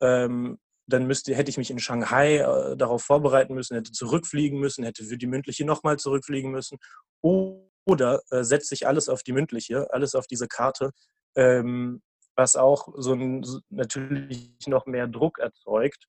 [0.01, 4.83] Ähm, dann müsste, hätte ich mich in Shanghai äh, darauf vorbereiten müssen, hätte zurückfliegen müssen,
[4.83, 6.77] hätte für die mündliche nochmal zurückfliegen müssen.
[7.21, 10.91] Oder äh, setze ich alles auf die mündliche, alles auf diese Karte,
[11.35, 12.01] ähm,
[12.35, 16.07] was auch so, ein, so natürlich noch mehr Druck erzeugt.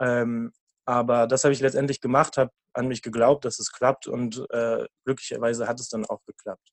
[0.00, 0.52] Ähm,
[0.84, 4.86] aber das habe ich letztendlich gemacht, habe an mich geglaubt, dass es klappt und äh,
[5.04, 6.72] glücklicherweise hat es dann auch geklappt.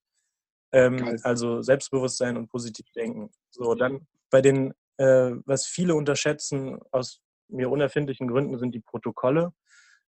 [0.72, 3.30] Ähm, also Selbstbewusstsein und positiv denken.
[3.52, 9.54] So, dann bei den, äh, was viele unterschätzen aus mir unerfindlichen Gründen, sind die Protokolle.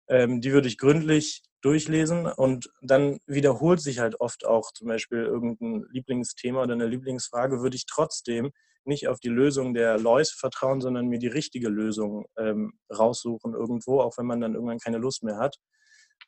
[0.08, 5.20] Ähm, die würde ich gründlich durchlesen und dann wiederholt sich halt oft auch zum Beispiel
[5.20, 8.52] irgendein Lieblingsthema oder eine Lieblingsfrage, würde ich trotzdem
[8.86, 14.02] nicht auf die Lösung der Lois vertrauen, sondern mir die richtige Lösung ähm, raussuchen irgendwo,
[14.02, 15.58] auch wenn man dann irgendwann keine Lust mehr hat.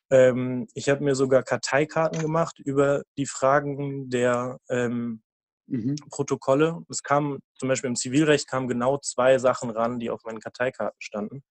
[0.10, 5.22] Ähm, ich habe mir sogar Karteikarten gemacht über die Fragen der ähm,
[5.68, 5.96] mhm.
[6.10, 6.84] Protokolle.
[6.90, 11.00] Es kam zum Beispiel im Zivilrecht kamen genau zwei Sachen ran, die auf meinen Karteikarten
[11.00, 11.44] standen.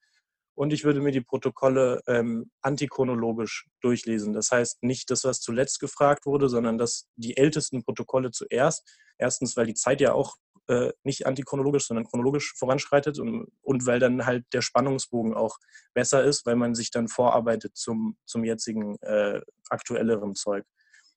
[0.60, 4.34] Und ich würde mir die Protokolle ähm, antichronologisch durchlesen.
[4.34, 8.86] Das heißt nicht das, was zuletzt gefragt wurde, sondern das, die ältesten Protokolle zuerst.
[9.16, 10.36] Erstens, weil die Zeit ja auch
[10.66, 15.56] äh, nicht antichronologisch, sondern chronologisch voranschreitet und, und weil dann halt der Spannungsbogen auch
[15.94, 19.40] besser ist, weil man sich dann vorarbeitet zum, zum jetzigen äh,
[19.70, 20.66] aktuelleren Zeug.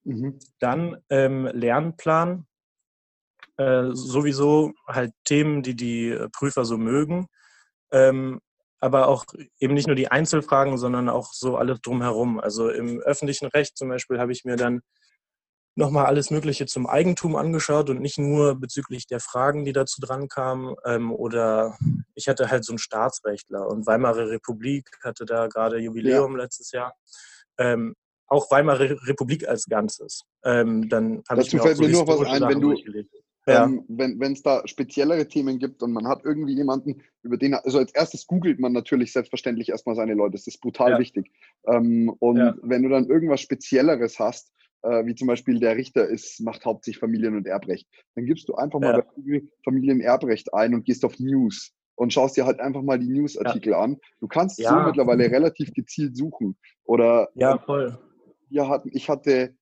[0.05, 0.39] Mhm.
[0.59, 2.47] Dann ähm, Lernplan,
[3.57, 7.27] äh, sowieso halt Themen, die die Prüfer so mögen,
[7.91, 8.39] ähm,
[8.83, 9.23] aber auch
[9.59, 12.41] eben nicht nur die Einzelfragen, sondern auch so alles drumherum.
[12.41, 14.81] Also im öffentlichen Recht zum Beispiel habe ich mir dann
[15.75, 20.27] nochmal alles Mögliche zum Eigentum angeschaut und nicht nur bezüglich der Fragen, die dazu dran
[20.27, 20.75] kamen.
[20.85, 21.77] Ähm, oder
[22.13, 26.43] ich hatte halt so einen Staatsrechtler und Weimarer Republik hatte da gerade Jubiläum ja.
[26.43, 26.93] letztes Jahr.
[27.57, 27.95] Ähm,
[28.27, 30.23] auch Weimarer Republik als Ganzes.
[30.43, 32.75] Ähm, dann Dazu ich mir fällt mir nur was ein, wenn du,
[33.47, 33.65] ja.
[33.65, 37.77] ähm, wenn es da speziellere Themen gibt und man hat irgendwie jemanden, über den, also
[37.77, 40.99] als erstes googelt man natürlich selbstverständlich erstmal seine Leute, das ist brutal ja.
[40.99, 41.31] wichtig.
[41.67, 42.55] Ähm, und ja.
[42.61, 46.99] wenn du dann irgendwas Spezielleres hast, äh, wie zum Beispiel der Richter ist, macht hauptsächlich
[46.99, 51.19] Familien- und Erbrecht, dann gibst du einfach mal bei Google Familienerbrecht ein und gehst auf
[51.19, 53.97] News und schaust dir halt einfach mal die Newsartikel an.
[54.19, 56.57] Du kannst so mittlerweile relativ gezielt suchen.
[56.85, 57.97] Oder ja, voll.
[58.49, 59.55] Wir hatten, ich hatte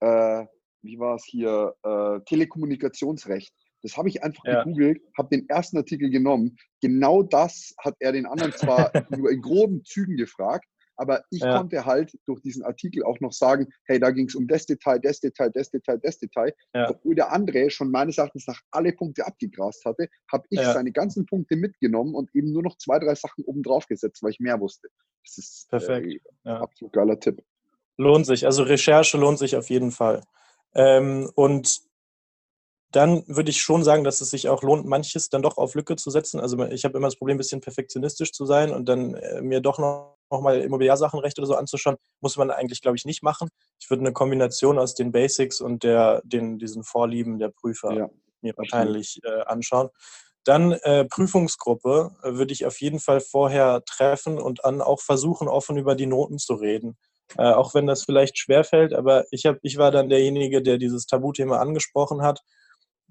[0.00, 0.46] äh,
[0.82, 3.52] wie war es hier, äh, Telekommunikationsrecht.
[3.82, 4.62] Das habe ich einfach ja.
[4.62, 6.56] gegoogelt, habe den ersten Artikel genommen.
[6.80, 10.66] Genau das hat er den anderen zwar nur in groben Zügen gefragt,
[10.98, 11.56] aber ich ja.
[11.56, 14.98] konnte halt durch diesen Artikel auch noch sagen, hey, da ging es um das Detail,
[14.98, 16.52] das Detail, das Detail, das Detail.
[16.74, 16.90] Ja.
[16.90, 20.72] Obwohl der andere schon meines Erachtens nach alle Punkte abgegrast hatte, habe ich ja.
[20.72, 24.32] seine ganzen Punkte mitgenommen und eben nur noch zwei, drei Sachen oben drauf gesetzt, weil
[24.32, 24.88] ich mehr wusste.
[25.24, 26.20] Das ist Perfekt.
[26.44, 27.44] Äh, absolut geiler Tipp.
[27.96, 28.44] Lohnt sich.
[28.44, 30.22] Also Recherche lohnt sich auf jeden Fall.
[30.74, 31.88] Ähm, und
[32.90, 35.96] dann würde ich schon sagen, dass es sich auch lohnt, manches dann doch auf Lücke
[35.96, 36.40] zu setzen.
[36.40, 39.60] Also ich habe immer das Problem, ein bisschen perfektionistisch zu sein und dann äh, mir
[39.60, 43.48] doch noch, noch mal Immobiliarsachenrecht oder so anzuschauen, muss man eigentlich, glaube ich, nicht machen.
[43.78, 48.10] Ich würde eine Kombination aus den Basics und der, den, diesen Vorlieben der Prüfer ja,
[48.40, 49.90] mir wahrscheinlich äh, anschauen.
[50.44, 55.46] Dann äh, Prüfungsgruppe äh, würde ich auf jeden Fall vorher treffen und dann auch versuchen,
[55.46, 56.96] offen über die Noten zu reden.
[57.36, 61.06] Äh, auch wenn das vielleicht schwerfällt, aber ich, hab, ich war dann derjenige, der dieses
[61.06, 62.40] Tabuthema angesprochen hat.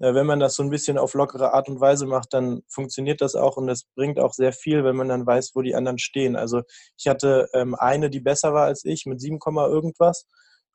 [0.00, 3.20] Äh, wenn man das so ein bisschen auf lockere Art und Weise macht, dann funktioniert
[3.20, 5.98] das auch und es bringt auch sehr viel, wenn man dann weiß, wo die anderen
[5.98, 6.36] stehen.
[6.36, 6.62] Also
[6.96, 10.26] ich hatte ähm, eine, die besser war als ich, mit 7, irgendwas.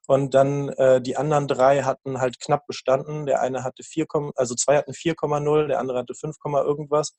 [0.08, 3.26] Und dann äh, die anderen drei hatten halt knapp bestanden.
[3.26, 7.14] Der eine hatte 4, also zwei hatten 4,0, der andere hatte 5, irgendwas.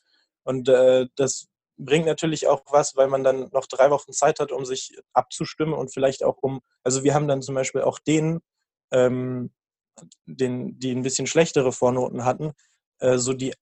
[0.45, 1.47] Und äh, das
[1.77, 5.75] bringt natürlich auch was, weil man dann noch drei Wochen Zeit hat, um sich abzustimmen
[5.75, 8.41] und vielleicht auch um, also wir haben dann zum Beispiel auch denen,
[8.93, 9.53] ähm,
[10.27, 12.53] den, die ein bisschen schlechtere Vornoten hatten,
[13.01, 13.55] äh, so die,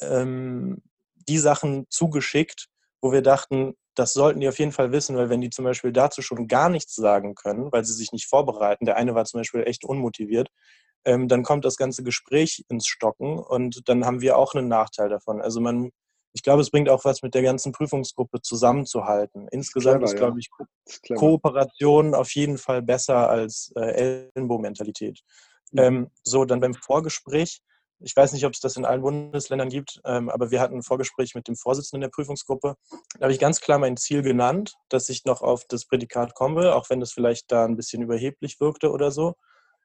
[0.00, 0.82] ähm,
[1.28, 2.68] die Sachen zugeschickt,
[3.00, 5.92] wo wir dachten, das sollten die auf jeden Fall wissen, weil wenn die zum Beispiel
[5.92, 9.40] dazu schon gar nichts sagen können, weil sie sich nicht vorbereiten, der eine war zum
[9.40, 10.48] Beispiel echt unmotiviert,
[11.04, 15.08] ähm, dann kommt das ganze Gespräch ins Stocken und dann haben wir auch einen Nachteil
[15.08, 15.40] davon.
[15.40, 15.90] Also man
[16.32, 19.48] ich glaube, es bringt auch was mit der ganzen Prüfungsgruppe zusammenzuhalten.
[19.50, 25.20] Insgesamt ist, clever, ist glaube ich, Ko Kooperation auf jeden Fall besser als äh, Ellenbogenmentalität.
[25.72, 25.78] Mhm.
[25.78, 27.62] Ähm, so, dann beim Vorgespräch.
[28.02, 30.82] Ich weiß nicht, ob es das in allen Bundesländern gibt, ähm, aber wir hatten ein
[30.82, 32.76] Vorgespräch mit dem Vorsitzenden der Prüfungsgruppe.
[33.18, 36.74] Da habe ich ganz klar mein Ziel genannt, dass ich noch auf das Prädikat komme,
[36.74, 39.34] auch wenn das vielleicht da ein bisschen überheblich wirkte oder so.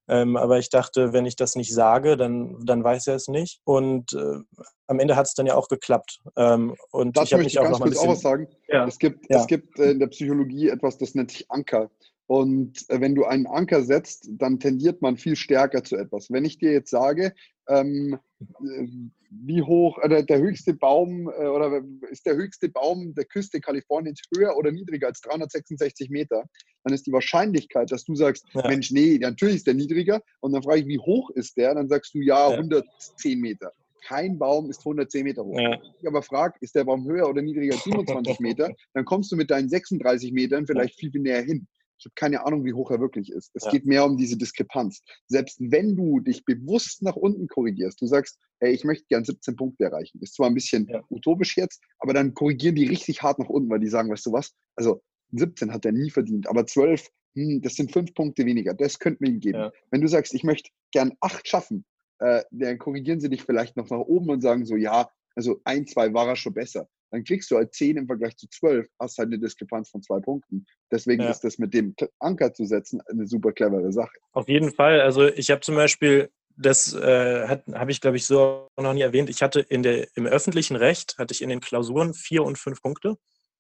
[0.08, 3.60] Ähm, aber ich dachte, wenn ich das nicht sage, dann, dann weiß er es nicht.
[3.64, 4.39] Und äh,
[4.88, 6.20] am Ende hat es dann ja auch geklappt.
[6.38, 8.47] Ähm, und das ich möchte ich ganz kurz auch was sagen.
[8.68, 8.86] Ja.
[8.86, 9.39] Es, gibt, ja.
[9.39, 11.89] es gibt äh, in der Psychologie etwas, das nennt sich Anker.
[12.28, 16.32] Und äh, wenn du einen Anker setzt, dann tendiert man viel stärker zu etwas.
[16.32, 17.34] Wenn ich dir jetzt sage,
[17.67, 18.88] ähm, äh,
[19.30, 24.55] wie hoch äh, der höchste Baum oder ist der höchste Baum der Küste Kaliforniens höher
[24.55, 26.45] oder niedriger als 366 Meter,
[26.84, 28.67] dann ist die Wahrscheinlichkeit, dass du sagst, ja.
[28.67, 30.21] Mensch, nee, natürlich ist der niedriger.
[30.39, 31.76] Und dann frage ich, wie hoch ist der?
[31.76, 32.57] Dann sagst du, ja, ja.
[32.57, 33.71] 110 Meter.
[34.05, 35.59] Kein Baum ist 110 Meter hoch.
[35.59, 35.80] Ja.
[35.99, 38.71] Ich aber frage, ist der Baum höher oder niedriger als 27 Meter?
[38.93, 41.67] Dann kommst du mit deinen 36 Metern vielleicht viel, viel näher hin.
[41.97, 43.51] Ich habe keine Ahnung, wie hoch er wirklich ist.
[43.53, 43.71] Es ja.
[43.71, 45.01] geht mehr um diese Diskrepanz.
[45.27, 49.55] Selbst wenn du dich bewusst nach unten korrigierst, du sagst, hey, ich möchte gern 17
[49.55, 50.19] Punkte erreichen.
[50.21, 51.03] Ist zwar ein bisschen ja.
[51.09, 54.33] utopisch jetzt, aber dann korrigieren die richtig hart nach unten, weil die sagen, weißt du
[54.33, 54.53] was?
[54.75, 58.73] Also 17 hat er nie verdient, aber 12, hm, das sind fünf Punkte weniger.
[58.73, 59.59] Das könnten wir ihm geben.
[59.59, 59.71] Ja.
[59.91, 61.85] Wenn du sagst, ich möchte gern acht schaffen,
[62.19, 65.85] äh, dann korrigieren sie dich vielleicht noch nach oben und sagen so, ja, also ein,
[65.85, 69.18] zwei war er schon besser dann kriegst du halt 10 im Vergleich zu 12, hast
[69.18, 70.66] halt eine Diskrepanz von zwei Punkten.
[70.91, 71.30] Deswegen ja.
[71.30, 74.16] ist das mit dem Anker zu setzen eine super clevere Sache.
[74.32, 75.01] Auf jeden Fall.
[75.01, 79.30] Also ich habe zum Beispiel, das äh, habe ich glaube ich so noch nie erwähnt,
[79.30, 82.82] ich hatte in der, im öffentlichen Recht, hatte ich in den Klausuren vier und fünf
[82.82, 83.18] Punkte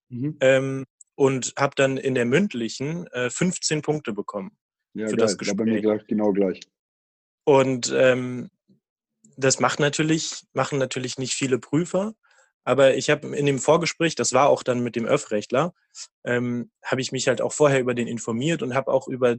[0.09, 0.37] mhm.
[0.41, 0.85] ähm,
[1.15, 4.57] und habe dann in der mündlichen äh, 15 Punkte bekommen
[4.93, 5.25] ja, für geil.
[5.25, 5.57] das Gespräch.
[5.57, 6.61] Ja, bei mir gleich, genau gleich.
[7.45, 8.49] Und ähm,
[9.37, 12.15] das macht natürlich, machen natürlich nicht viele Prüfer.
[12.65, 15.73] Aber ich habe in dem Vorgespräch, das war auch dann mit dem Öffrechtler,
[16.25, 19.37] ähm, habe ich mich halt auch vorher über den informiert und habe auch über,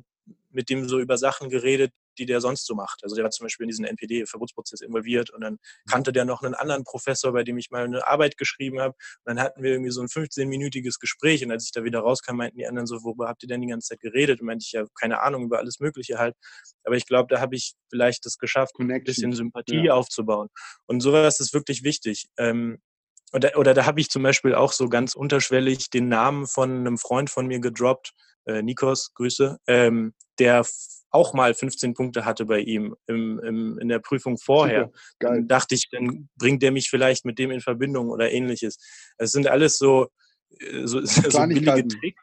[0.50, 3.02] mit dem so über Sachen geredet, die der sonst so macht.
[3.02, 5.58] Also der war zum Beispiel in diesen NPD-Verbotsprozess involviert und dann
[5.90, 8.94] kannte der noch einen anderen Professor, bei dem ich mal eine Arbeit geschrieben habe.
[9.24, 12.36] Und dann hatten wir irgendwie so ein 15-minütiges Gespräch und als ich da wieder rauskam,
[12.36, 14.40] meinten die anderen so, worüber habt ihr denn die ganze Zeit geredet?
[14.40, 16.36] Und meinte ich ja, keine Ahnung, über alles Mögliche halt.
[16.84, 19.00] Aber ich glaube, da habe ich vielleicht das geschafft, Connection.
[19.00, 19.94] ein bisschen Sympathie ja.
[19.94, 20.48] aufzubauen.
[20.86, 22.28] Und sowas ist wirklich wichtig.
[22.38, 22.78] Ähm,
[23.32, 26.98] oder, oder da habe ich zum Beispiel auch so ganz unterschwellig den Namen von einem
[26.98, 28.12] Freund von mir gedroppt,
[28.46, 30.64] äh, Nikos, Grüße, ähm, der
[31.10, 34.92] auch mal 15 Punkte hatte bei ihm im, im, in der Prüfung vorher.
[35.18, 38.78] Dann dachte ich, dann bringt der mich vielleicht mit dem in Verbindung oder ähnliches.
[39.16, 40.08] Es sind alles so,
[40.58, 42.22] äh, so, so billige Tricks,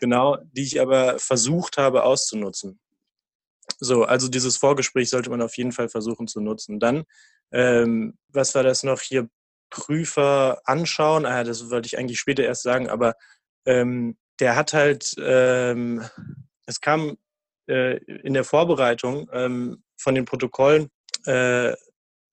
[0.00, 2.80] genau, die ich aber versucht habe auszunutzen.
[3.78, 6.80] So, also dieses Vorgespräch sollte man auf jeden Fall versuchen zu nutzen.
[6.80, 7.04] Dann,
[7.52, 9.28] ähm, was war das noch hier?
[9.70, 11.26] Prüfer anschauen.
[11.26, 13.14] Ah, das wollte ich eigentlich später erst sagen, aber
[13.66, 16.04] ähm, der hat halt, ähm,
[16.66, 17.16] es kam
[17.68, 20.90] äh, in der Vorbereitung ähm, von den Protokollen,
[21.26, 21.72] äh,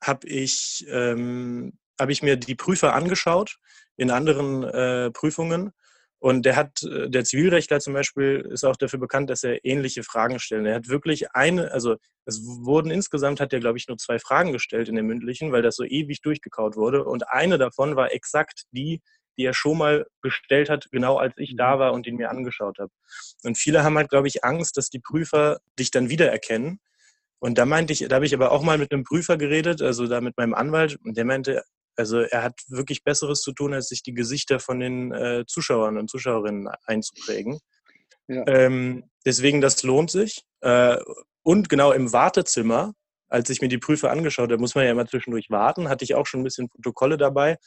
[0.04, 3.58] habe ich, ähm, hab ich mir die Prüfer angeschaut
[3.98, 5.72] in anderen äh, Prüfungen.
[6.26, 10.02] Und der hat, äh, der Zivilrechtler zum Beispiel ist auch dafür bekannt, dass er ähnliche
[10.02, 10.66] Fragen stellt.
[10.66, 14.52] Er hat wirklich eine, also es wurden insgesamt, hat er glaube ich nur zwei Fragen
[14.52, 17.04] gestellt in der mündlichen, weil das so ewig durchgekaut wurde.
[17.04, 19.04] Und eine davon war exakt die,
[19.38, 21.80] die er schon mal gestellt hat, genau als ich da mhm.
[21.80, 22.92] war und ihn mir angeschaut habe.
[23.44, 26.80] Und viele haben halt, glaube ich, Angst, dass die Prüfer dich dann wiedererkennen.
[27.38, 30.08] Und da meinte ich, da habe ich aber auch mal mit einem Prüfer geredet, also
[30.08, 31.62] da mit meinem Anwalt, und der meinte,
[31.96, 35.98] also er hat wirklich Besseres zu tun, als sich die Gesichter von den äh, Zuschauern
[35.98, 37.60] und Zuschauerinnen einzuprägen.
[38.28, 38.44] Ja.
[38.48, 40.44] Ähm, deswegen, das lohnt sich.
[40.62, 40.98] Äh,
[41.44, 42.94] und genau im Wartezimmer
[43.36, 46.16] als ich mir die Prüfe angeschaut habe, muss man ja immer zwischendurch warten, hatte ich
[46.16, 47.58] auch schon ein bisschen Protokolle dabei,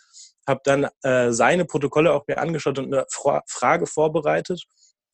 [0.46, 4.64] habe dann äh, seine Protokolle auch mir angeschaut und eine Fra Frage vorbereitet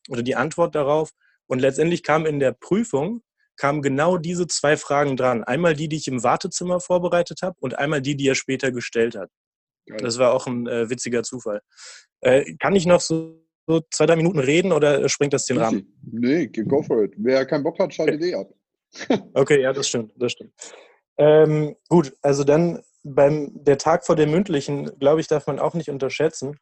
[0.09, 1.11] oder die Antwort darauf.
[1.47, 3.21] Und letztendlich kam in der Prüfung
[3.57, 5.43] kamen genau diese zwei Fragen dran.
[5.43, 9.15] Einmal die, die ich im Wartezimmer vorbereitet habe und einmal die, die er später gestellt
[9.15, 9.29] hat.
[9.87, 9.97] Geil.
[10.01, 11.61] Das war auch ein äh, witziger Zufall.
[12.21, 15.97] Äh, kann ich noch so, so, zwei, drei Minuten reden oder springt das den Rahmen?
[16.01, 17.13] Nee, go for it.
[17.17, 18.31] Wer keinen Bock hat, schaltet okay.
[18.31, 18.49] eh ab.
[19.33, 20.53] Okay, ja, das stimmt, das stimmt.
[21.17, 25.73] Ähm, gut, also dann beim der Tag vor dem mündlichen, glaube ich, darf man auch
[25.73, 26.57] nicht unterschätzen.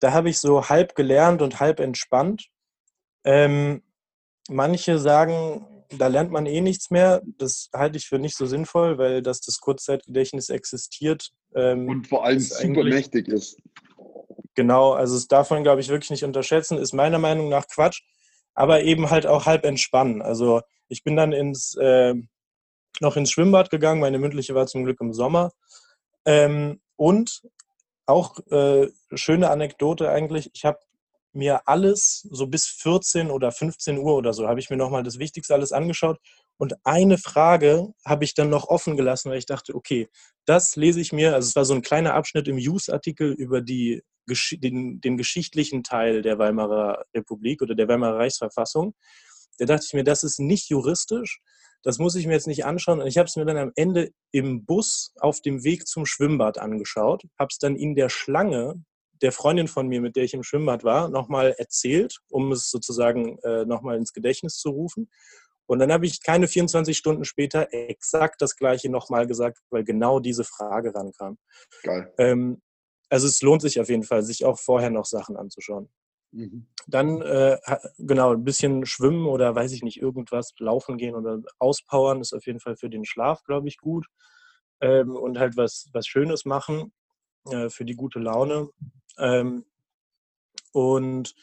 [0.00, 2.48] Da habe ich so halb gelernt und halb entspannt.
[3.24, 3.82] Ähm,
[4.48, 7.22] manche sagen, da lernt man eh nichts mehr.
[7.38, 11.30] Das halte ich für nicht so sinnvoll, weil dass das Kurzzeitgedächtnis existiert.
[11.54, 13.56] Ähm, und vor allem super mächtig ist.
[14.54, 16.78] Genau, also das darf man, glaube ich, wirklich nicht unterschätzen.
[16.78, 18.02] Ist meiner Meinung nach Quatsch,
[18.54, 20.20] aber eben halt auch halb entspannen.
[20.20, 22.14] Also ich bin dann ins, äh,
[23.00, 24.00] noch ins Schwimmbad gegangen.
[24.00, 25.52] Meine mündliche war zum Glück im Sommer.
[26.24, 27.42] Ähm, und
[28.06, 30.50] auch äh, schöne Anekdote eigentlich.
[30.54, 30.80] Ich habe
[31.32, 35.18] mir alles so bis 14 oder 15 Uhr oder so habe ich mir nochmal das
[35.18, 36.18] Wichtigste alles angeschaut
[36.56, 40.08] und eine Frage habe ich dann noch offen gelassen, weil ich dachte, okay,
[40.46, 44.02] das lese ich mir, also es war so ein kleiner Abschnitt im News-Artikel über die,
[44.52, 48.94] den, den geschichtlichen Teil der Weimarer Republik oder der Weimarer Reichsverfassung
[49.58, 51.40] da dachte ich mir, das ist nicht juristisch,
[51.82, 53.00] das muss ich mir jetzt nicht anschauen.
[53.00, 56.58] Und ich habe es mir dann am Ende im Bus auf dem Weg zum Schwimmbad
[56.58, 58.82] angeschaut, habe es dann in der Schlange
[59.22, 63.38] der Freundin von mir, mit der ich im Schwimmbad war, nochmal erzählt, um es sozusagen
[63.40, 65.10] äh, nochmal ins Gedächtnis zu rufen.
[65.66, 70.18] Und dann habe ich keine 24 Stunden später exakt das Gleiche nochmal gesagt, weil genau
[70.18, 71.38] diese Frage rankam.
[71.82, 72.12] Geil.
[72.16, 72.62] Ähm,
[73.10, 75.90] also es lohnt sich auf jeden Fall, sich auch vorher noch Sachen anzuschauen.
[76.32, 76.66] Mhm.
[76.86, 77.58] Dann äh,
[77.98, 82.46] genau ein bisschen schwimmen oder weiß ich nicht, irgendwas laufen gehen oder auspowern ist auf
[82.46, 84.06] jeden Fall für den Schlaf, glaube ich, gut.
[84.80, 86.92] Ähm, und halt was, was Schönes machen
[87.50, 88.68] äh, für die gute Laune.
[89.18, 89.64] Ähm,
[90.72, 91.34] und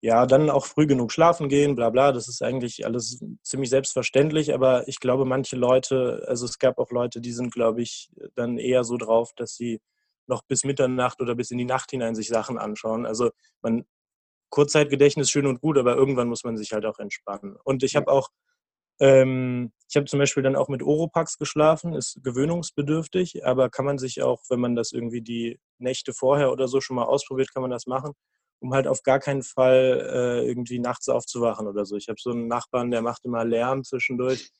[0.00, 4.54] ja, dann auch früh genug schlafen gehen, bla bla, das ist eigentlich alles ziemlich selbstverständlich,
[4.54, 8.58] aber ich glaube, manche Leute, also es gab auch Leute, die sind, glaube ich, dann
[8.58, 9.80] eher so drauf, dass sie
[10.28, 13.06] noch bis Mitternacht oder bis in die Nacht hinein sich Sachen anschauen.
[13.06, 13.84] Also man
[14.50, 17.56] Kurzzeitgedächtnis schön und gut, aber irgendwann muss man sich halt auch entspannen.
[17.64, 18.28] Und ich habe auch,
[19.00, 23.98] ähm, ich habe zum Beispiel dann auch mit Oropax geschlafen, ist gewöhnungsbedürftig, aber kann man
[23.98, 27.62] sich auch, wenn man das irgendwie die Nächte vorher oder so schon mal ausprobiert, kann
[27.62, 28.12] man das machen,
[28.60, 31.96] um halt auf gar keinen Fall äh, irgendwie nachts aufzuwachen oder so.
[31.96, 34.50] Ich habe so einen Nachbarn, der macht immer Lärm zwischendurch.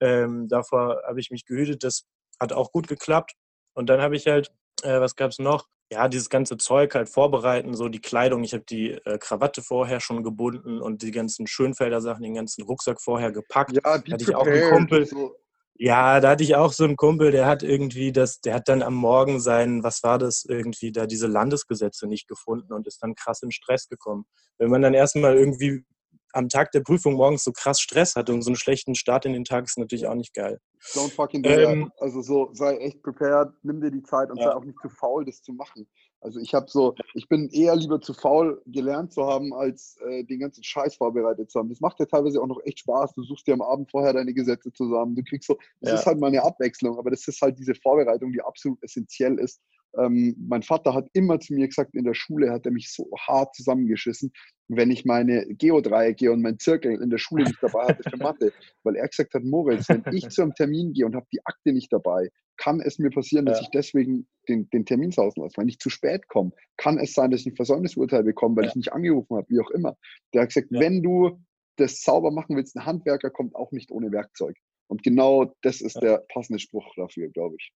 [0.00, 2.04] Ähm, davor habe ich mich gehütet, das
[2.40, 3.34] hat auch gut geklappt.
[3.74, 4.52] Und dann habe ich halt,
[4.82, 5.66] äh, was gab es noch?
[5.90, 8.42] Ja, dieses ganze Zeug halt vorbereiten, so die Kleidung.
[8.44, 12.64] Ich habe die äh, Krawatte vorher schon gebunden und die ganzen Schönfelder Sachen, den ganzen
[12.64, 13.72] Rucksack vorher gepackt.
[13.72, 15.06] Ja, die hatte ich auch einen Kumpel.
[15.06, 15.36] So.
[15.76, 18.82] Ja, da hatte ich auch so einen Kumpel, der hat irgendwie das, der hat dann
[18.82, 23.16] am Morgen sein, was war das, irgendwie da diese Landesgesetze nicht gefunden und ist dann
[23.16, 24.24] krass in Stress gekommen.
[24.58, 25.84] Wenn man dann erstmal irgendwie
[26.34, 29.32] am Tag der Prüfung morgens so krass Stress hatte und so einen schlechten Start in
[29.32, 30.60] den Tag ist natürlich auch nicht geil.
[30.92, 32.02] Don't fucking do ähm, that.
[32.02, 34.44] Also so, sei echt prepared, nimm dir die Zeit und ja.
[34.44, 35.86] sei auch nicht zu faul, das zu machen.
[36.20, 40.24] Also ich habe so, ich bin eher lieber zu faul gelernt zu haben, als äh,
[40.24, 41.68] den ganzen Scheiß vorbereitet zu haben.
[41.68, 43.12] Das macht ja teilweise auch noch echt Spaß.
[43.12, 45.14] Du suchst dir am Abend vorher deine Gesetze zusammen.
[45.14, 45.98] Du kriegst so, das ja.
[45.98, 49.60] ist halt mal eine Abwechslung, aber das ist halt diese Vorbereitung, die absolut essentiell ist.
[49.98, 53.10] Ähm, mein Vater hat immer zu mir gesagt, in der Schule hat er mich so
[53.18, 54.32] hart zusammengeschissen,
[54.68, 58.52] wenn ich meine Geodreiecke und meinen Zirkel in der Schule nicht dabei hatte für Mathe,
[58.82, 61.72] weil er gesagt hat, Moritz, wenn ich zu einem Termin gehe und habe die Akte
[61.72, 63.62] nicht dabei, kann es mir passieren, dass ja.
[63.64, 65.56] ich deswegen den, den Termin sausen lasse.
[65.58, 68.70] Wenn ich zu spät komme, kann es sein, dass ich ein Versäumnisurteil bekomme, weil ja.
[68.70, 69.96] ich nicht angerufen habe, wie auch immer.
[70.32, 70.80] Der hat gesagt, ja.
[70.80, 71.38] wenn du
[71.76, 74.56] das sauber machen willst, ein Handwerker kommt auch nicht ohne Werkzeug.
[74.86, 77.72] Und genau das ist der passende Spruch dafür, glaube ich.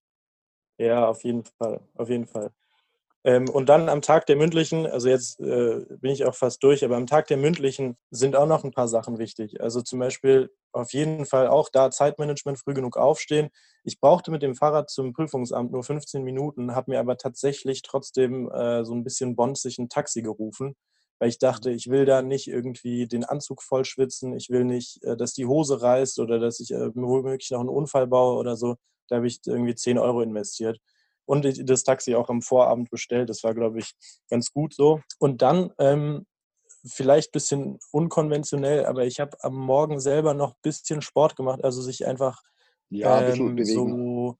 [0.78, 2.50] Ja, auf jeden Fall, auf jeden Fall.
[3.24, 6.84] Ähm, und dann am Tag der mündlichen, also jetzt äh, bin ich auch fast durch,
[6.84, 9.60] aber am Tag der mündlichen sind auch noch ein paar Sachen wichtig.
[9.62, 13.50] Also zum Beispiel auf jeden Fall auch da Zeitmanagement, früh genug aufstehen.
[13.84, 18.50] Ich brauchte mit dem Fahrrad zum Prüfungsamt nur 15 Minuten, habe mir aber tatsächlich trotzdem
[18.52, 20.76] äh, so ein bisschen bonzig ein Taxi gerufen,
[21.18, 25.02] weil ich dachte, ich will da nicht irgendwie den Anzug voll schwitzen, ich will nicht,
[25.04, 28.56] äh, dass die Hose reißt oder dass ich äh, womöglich noch einen Unfall baue oder
[28.56, 28.76] so.
[29.08, 30.78] Da habe ich irgendwie 10 Euro investiert
[31.26, 33.28] und das Taxi auch am Vorabend bestellt.
[33.28, 33.92] Das war, glaube ich,
[34.30, 35.00] ganz gut so.
[35.18, 36.26] Und dann ähm,
[36.86, 41.64] vielleicht ein bisschen unkonventionell, aber ich habe am Morgen selber noch ein bisschen Sport gemacht,
[41.64, 42.40] also sich einfach
[42.90, 44.38] ja, ähm, so,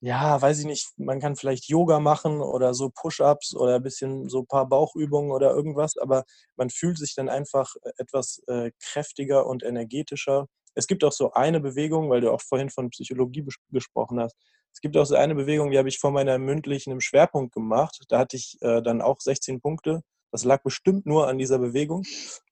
[0.00, 4.28] ja, weiß ich nicht, man kann vielleicht Yoga machen oder so Push-ups oder ein bisschen
[4.28, 6.24] so ein paar Bauchübungen oder irgendwas, aber
[6.56, 10.46] man fühlt sich dann einfach etwas äh, kräftiger und energetischer.
[10.74, 14.36] Es gibt auch so eine Bewegung, weil du auch vorhin von Psychologie gesprochen hast.
[14.72, 18.04] Es gibt auch so eine Bewegung, die habe ich vor meiner mündlichen im Schwerpunkt gemacht.
[18.08, 20.02] Da hatte ich äh, dann auch 16 Punkte.
[20.32, 22.02] Das lag bestimmt nur an dieser Bewegung.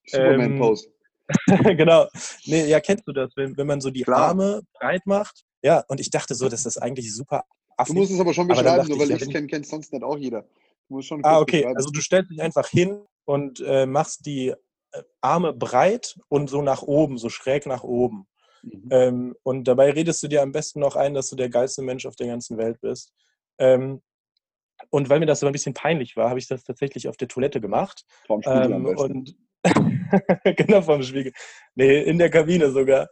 [0.06, 0.86] Superman-Pose.
[1.48, 2.06] Ähm, genau.
[2.44, 4.28] Nee, ja, kennst du das, wenn, wenn man so die Klar.
[4.28, 5.42] Arme breit macht?
[5.62, 7.44] Ja, und ich dachte so, das ist eigentlich super
[7.76, 7.94] affig.
[7.94, 10.04] Du musst es aber schon beschreiben, aber nur weil ich es kenne, kennt sonst nicht
[10.04, 10.42] auch jeder.
[10.88, 11.66] Du musst schon ah, okay.
[11.74, 14.54] Also du stellst dich einfach hin und äh, machst die
[15.20, 18.26] Arme breit und so nach oben, so schräg nach oben.
[18.62, 18.88] Mhm.
[18.90, 22.06] Ähm, und dabei redest du dir am besten noch ein, dass du der geilste Mensch
[22.06, 23.12] auf der ganzen Welt bist.
[23.58, 24.02] Ähm,
[24.90, 27.28] und weil mir das so ein bisschen peinlich war, habe ich das tatsächlich auf der
[27.28, 28.04] Toilette gemacht.
[28.26, 28.86] Vom Spiegel ähm.
[28.86, 29.36] Und
[30.56, 31.32] genau, vom Spiegel.
[31.74, 33.08] Nee, in der Kabine sogar.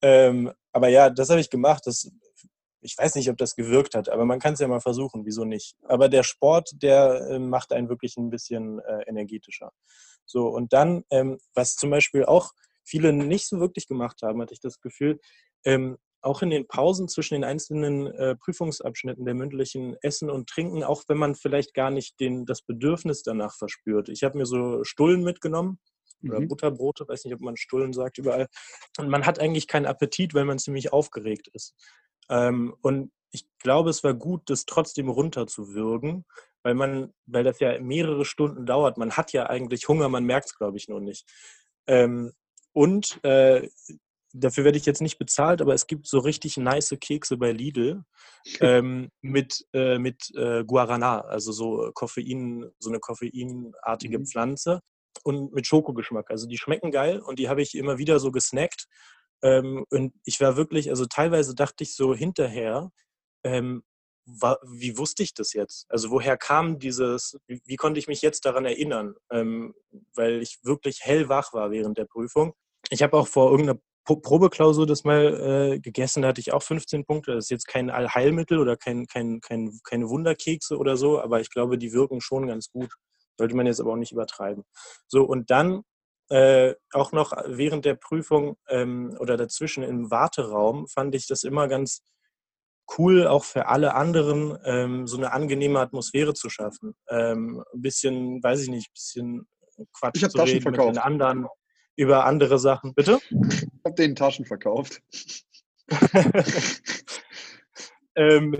[0.00, 1.82] Ähm, aber ja, das habe ich gemacht.
[1.86, 2.10] Das,
[2.80, 5.44] ich weiß nicht, ob das gewirkt hat, aber man kann es ja mal versuchen, wieso
[5.44, 5.76] nicht.
[5.82, 9.72] Aber der Sport, der äh, macht einen wirklich ein bisschen äh, energetischer.
[10.24, 12.52] So, und dann, ähm, was zum Beispiel auch
[12.84, 15.20] viele nicht so wirklich gemacht haben, hatte ich das Gefühl.
[15.64, 20.84] Ähm, auch in den Pausen zwischen den einzelnen äh, Prüfungsabschnitten der mündlichen Essen und Trinken,
[20.84, 24.08] auch wenn man vielleicht gar nicht den, das Bedürfnis danach verspürt.
[24.08, 25.80] Ich habe mir so Stullen mitgenommen
[26.24, 26.48] oder mhm.
[26.48, 28.46] Butterbrote, weiß nicht, ob man Stullen sagt, überall.
[28.98, 31.74] Und man hat eigentlich keinen Appetit, weil man ziemlich aufgeregt ist.
[32.28, 36.24] Ähm, und ich glaube, es war gut, das trotzdem runterzuwürgen,
[36.62, 38.98] weil man, weil das ja mehrere Stunden dauert.
[38.98, 41.28] Man hat ja eigentlich Hunger, man merkt es, glaube ich, nur nicht.
[41.86, 42.32] Ähm,
[42.72, 43.68] und äh,
[44.32, 48.04] dafür werde ich jetzt nicht bezahlt, aber es gibt so richtig nice Kekse bei Lidl
[48.60, 54.26] ähm, mit, äh, mit äh, Guarana, also so Koffein, so eine koffeinartige mhm.
[54.26, 54.80] Pflanze
[55.24, 56.30] und mit Schokogeschmack.
[56.30, 58.86] Also die schmecken geil und die habe ich immer wieder so gesnackt.
[59.42, 62.90] Ähm, und ich war wirklich, also teilweise dachte ich so hinterher,
[63.44, 63.82] ähm,
[64.24, 65.86] wie wusste ich das jetzt?
[65.88, 69.14] Also woher kam dieses, wie, wie konnte ich mich jetzt daran erinnern?
[69.30, 69.74] Ähm,
[70.14, 72.54] weil ich wirklich hellwach war während der Prüfung.
[72.90, 77.04] Ich habe auch vor irgendeiner Probeklausur das mal äh, gegessen, da hatte ich auch 15
[77.04, 77.34] Punkte.
[77.34, 81.50] Das ist jetzt kein Allheilmittel oder kein, kein, kein, keine Wunderkekse oder so, aber ich
[81.50, 82.92] glaube, die wirken schon ganz gut.
[83.38, 84.64] Sollte man jetzt aber auch nicht übertreiben.
[85.06, 85.82] So, und dann
[86.30, 91.68] äh, auch noch während der Prüfung ähm, oder dazwischen im Warteraum fand ich das immer
[91.68, 92.02] ganz
[92.98, 96.94] cool, auch für alle anderen ähm, so eine angenehme Atmosphäre zu schaffen.
[97.08, 99.46] Ähm, ein bisschen, weiß ich nicht, ein bisschen
[99.92, 100.88] Quatsch ich zu reden verkauft.
[100.88, 101.46] mit den anderen
[101.96, 102.94] über andere Sachen.
[102.94, 103.18] Bitte?
[103.30, 105.02] Ich habe den Taschen verkauft.
[108.14, 108.56] ähm,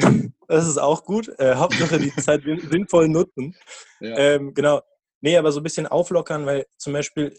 [0.49, 1.29] das ist auch gut.
[1.39, 3.57] Äh, Hauptsache die Zeit sinnvoll nutzen.
[4.01, 4.17] Ja.
[4.17, 4.83] Ähm, genau.
[5.21, 7.39] Nee, aber so ein bisschen auflockern, weil zum Beispiel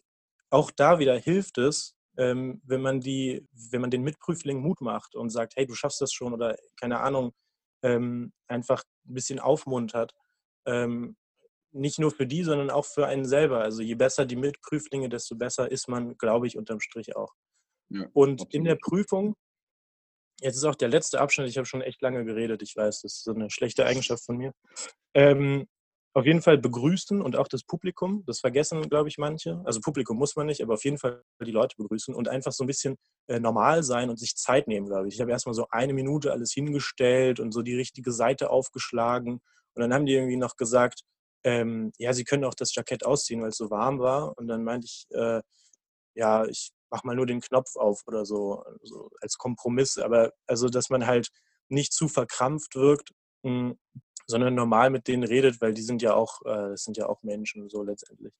[0.49, 5.15] auch da wieder hilft es, ähm, wenn man die, wenn man den Mitprüfling Mut macht
[5.15, 7.33] und sagt, hey, du schaffst das schon oder keine Ahnung,
[7.83, 10.13] ähm, einfach ein bisschen aufmuntert.
[10.65, 11.17] Ähm,
[11.71, 13.61] nicht nur für die, sondern auch für einen selber.
[13.61, 17.33] Also je besser die Mitprüflinge, desto besser ist man, glaube ich, unterm Strich auch.
[17.89, 18.53] Ja, und absolut.
[18.53, 19.35] in der Prüfung,
[20.39, 23.13] jetzt ist auch der letzte Abschnitt, ich habe schon echt lange geredet, ich weiß, das
[23.13, 24.53] ist so eine schlechte Eigenschaft von mir.
[25.13, 25.67] Ähm,
[26.15, 28.23] auf jeden Fall begrüßen und auch das Publikum.
[28.27, 29.61] Das vergessen, glaube ich, manche.
[29.65, 32.63] Also Publikum muss man nicht, aber auf jeden Fall die Leute begrüßen und einfach so
[32.63, 32.97] ein bisschen
[33.27, 35.15] äh, normal sein und sich Zeit nehmen, glaube ich.
[35.15, 39.41] Ich habe erstmal so eine Minute alles hingestellt und so die richtige Seite aufgeschlagen.
[39.73, 41.01] Und dann haben die irgendwie noch gesagt,
[41.43, 44.37] ähm, ja, sie können auch das Jackett ausziehen, weil es so warm war.
[44.37, 45.41] Und dann meinte ich, äh,
[46.13, 49.97] ja, ich mach mal nur den Knopf auf oder so, so als Kompromiss.
[49.97, 51.29] Aber also, dass man halt
[51.69, 53.13] nicht zu verkrampft wirkt,
[54.25, 57.23] sondern normal mit denen redet, weil die sind ja auch, äh, das sind ja auch
[57.23, 58.33] Menschen so letztendlich.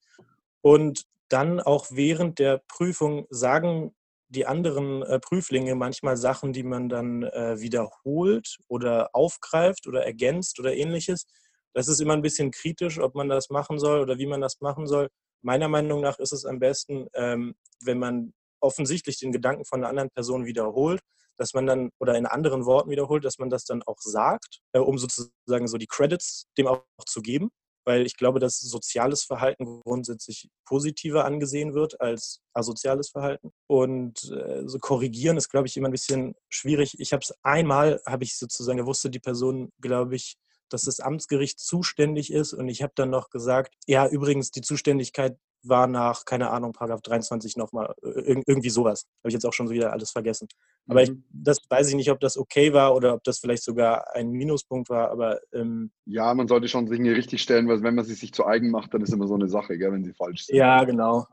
[0.62, 3.93] Und dann auch während der Prüfung sagen
[4.30, 10.60] die anderen äh, Prüflinge manchmal Sachen, die man dann äh, wiederholt oder aufgreift oder ergänzt
[10.60, 11.28] oder ähnliches.
[11.74, 14.60] Das ist immer ein bisschen kritisch, ob man das machen soll oder wie man das
[14.62, 15.10] machen soll.
[15.41, 18.34] Meiner Meinung nach ist es am besten, ähm, wenn man
[18.64, 21.01] offensichtlich den Gedanken von einer anderen Person wiederholt,
[21.38, 24.80] dass man dann oder in anderen Worten wiederholt, dass man das dann auch sagt, äh,
[24.80, 27.49] um sozusagen so die Credits dem auch zu geben,
[27.86, 33.51] weil ich glaube, dass soziales Verhalten grundsätzlich positiver angesehen wird als asoziales Verhalten.
[33.68, 36.99] Und äh, so korrigieren ist, glaube ich, immer ein bisschen schwierig.
[36.99, 40.36] Ich habe es einmal, habe ich sozusagen, wusste die Person, glaube ich,
[40.70, 45.38] dass das Amtsgericht zuständig ist und ich habe dann noch gesagt, ja, übrigens, die Zuständigkeit
[45.64, 49.05] war nach, keine Ahnung, Paragraph 23 nochmal, äh, irgendwie sowas.
[49.20, 50.47] Habe ich jetzt auch schon wieder alles vergessen.
[50.88, 51.03] Aber mhm.
[51.03, 54.32] ich, das weiß ich nicht, ob das okay war oder ob das vielleicht sogar ein
[54.32, 55.39] Minuspunkt war, aber.
[55.53, 58.70] Ähm, ja, man sollte schon Dinge richtig stellen, weil wenn man sie sich zu eigen
[58.72, 60.55] macht, dann ist immer so eine Sache, gell, wenn sie falsch sind.
[60.55, 61.28] Ja, genau.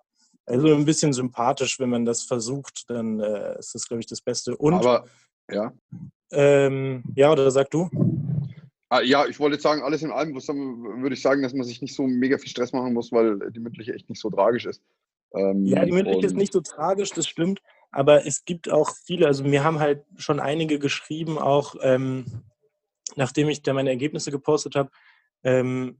[0.46, 4.20] Also ein bisschen sympathisch, wenn man das versucht, dann äh, ist das, glaube ich, das
[4.20, 4.56] Beste.
[4.56, 5.04] Und, aber,
[5.50, 5.72] ja.
[6.32, 7.88] Ähm, ja, oder sag du?
[8.90, 11.80] Ah, ja, ich wollte jetzt sagen, alles in allem würde ich sagen, dass man sich
[11.80, 14.82] nicht so mega viel Stress machen muss, weil die mündliche echt nicht so tragisch ist.
[15.32, 17.62] Ähm, ja, die mündliche ist nicht so tragisch, das stimmt.
[17.92, 22.24] Aber es gibt auch viele, also mir haben halt schon einige geschrieben, auch ähm,
[23.14, 24.90] nachdem ich da meine Ergebnisse gepostet habe,
[25.44, 25.98] ähm,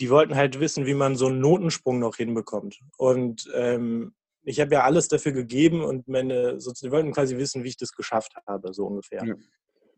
[0.00, 2.80] die wollten halt wissen, wie man so einen Notensprung noch hinbekommt.
[2.96, 7.68] Und ähm, ich habe ja alles dafür gegeben und meine, die wollten quasi wissen, wie
[7.68, 9.24] ich das geschafft habe, so ungefähr.
[9.24, 9.34] Ja.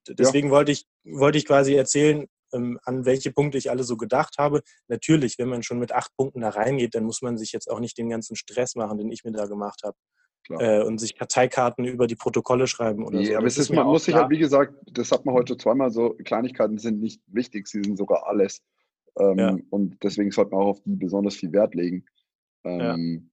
[0.08, 0.54] Deswegen ja.
[0.54, 4.62] wollte, ich, wollte ich quasi erzählen, an welche Punkte ich alle so gedacht habe.
[4.88, 7.80] Natürlich, wenn man schon mit acht Punkten da reingeht, dann muss man sich jetzt auch
[7.80, 9.96] nicht den ganzen Stress machen, den ich mir da gemacht habe.
[10.50, 13.36] Äh, und sich Karteikarten über die Protokolle schreiben oder nee, so.
[13.36, 16.14] Aber es ist, man muss sich halt, wie gesagt, das hat man heute zweimal so,
[16.22, 18.62] Kleinigkeiten sind nicht wichtig, sie sind sogar alles.
[19.18, 19.56] Ähm, ja.
[19.70, 22.04] Und deswegen sollte man auch auf die besonders viel Wert legen.
[22.64, 23.30] Ähm,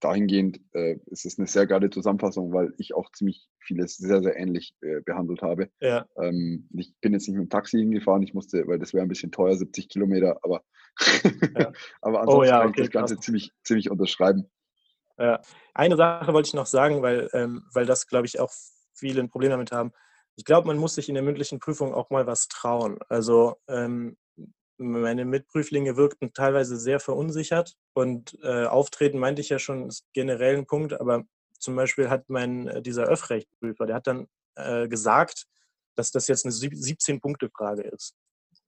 [0.00, 4.36] dahingehend äh, ist es eine sehr geile Zusammenfassung, weil ich auch ziemlich vieles sehr, sehr
[4.36, 5.70] ähnlich äh, behandelt habe.
[5.80, 6.06] Ja.
[6.16, 9.08] Ähm, ich bin jetzt nicht mit dem Taxi hingefahren, ich musste, weil das wäre ein
[9.08, 10.62] bisschen teuer, 70 Kilometer, aber,
[11.00, 11.72] ja.
[12.00, 14.50] aber ansonsten oh, ja, okay, kann ich das Ganze ziemlich, ziemlich unterschreiben.
[15.18, 15.40] Ja.
[15.74, 18.50] Eine Sache wollte ich noch sagen, weil, ähm, weil das, glaube ich, auch
[18.94, 19.92] viele ein Problem damit haben.
[20.36, 22.98] Ich glaube, man muss sich in der mündlichen Prüfung auch mal was trauen.
[23.08, 24.16] Also ähm,
[24.80, 30.56] meine Mitprüflinge wirkten teilweise sehr verunsichert und äh, Auftreten meinte ich ja schon ist generell
[30.56, 31.24] ein Punkt, aber
[31.58, 34.26] zum Beispiel hat mein äh, dieser Öffrechtprüfer, der hat dann
[34.56, 35.46] äh, gesagt,
[35.94, 38.14] dass das jetzt eine 17-Punkte-Frage ist.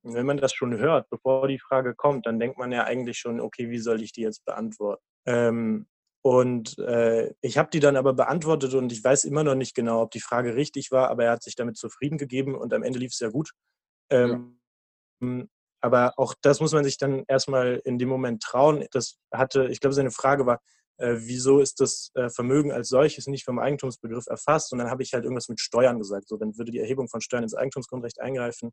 [0.03, 3.19] Und wenn man das schon hört, bevor die Frage kommt, dann denkt man ja eigentlich
[3.19, 5.03] schon, okay, wie soll ich die jetzt beantworten?
[5.27, 5.87] Ähm,
[6.25, 10.03] und äh, ich habe die dann aber beantwortet und ich weiß immer noch nicht genau,
[10.03, 13.01] ob die Frage richtig war, aber er hat sich damit zufrieden gegeben und am Ende
[13.01, 13.53] lief es ja gut.
[14.11, 14.59] Ähm,
[15.21, 15.45] ja.
[15.83, 18.87] Aber auch das muss man sich dann erstmal in dem Moment trauen.
[18.93, 20.61] Das hatte, ich glaube, seine Frage war,
[20.99, 24.73] äh, wieso ist das äh, Vermögen als solches nicht vom Eigentumsbegriff erfasst?
[24.73, 26.29] Und dann habe ich halt irgendwas mit Steuern gesagt.
[26.29, 28.73] So, dann würde die Erhebung von Steuern ins Eigentumsgrundrecht eingreifen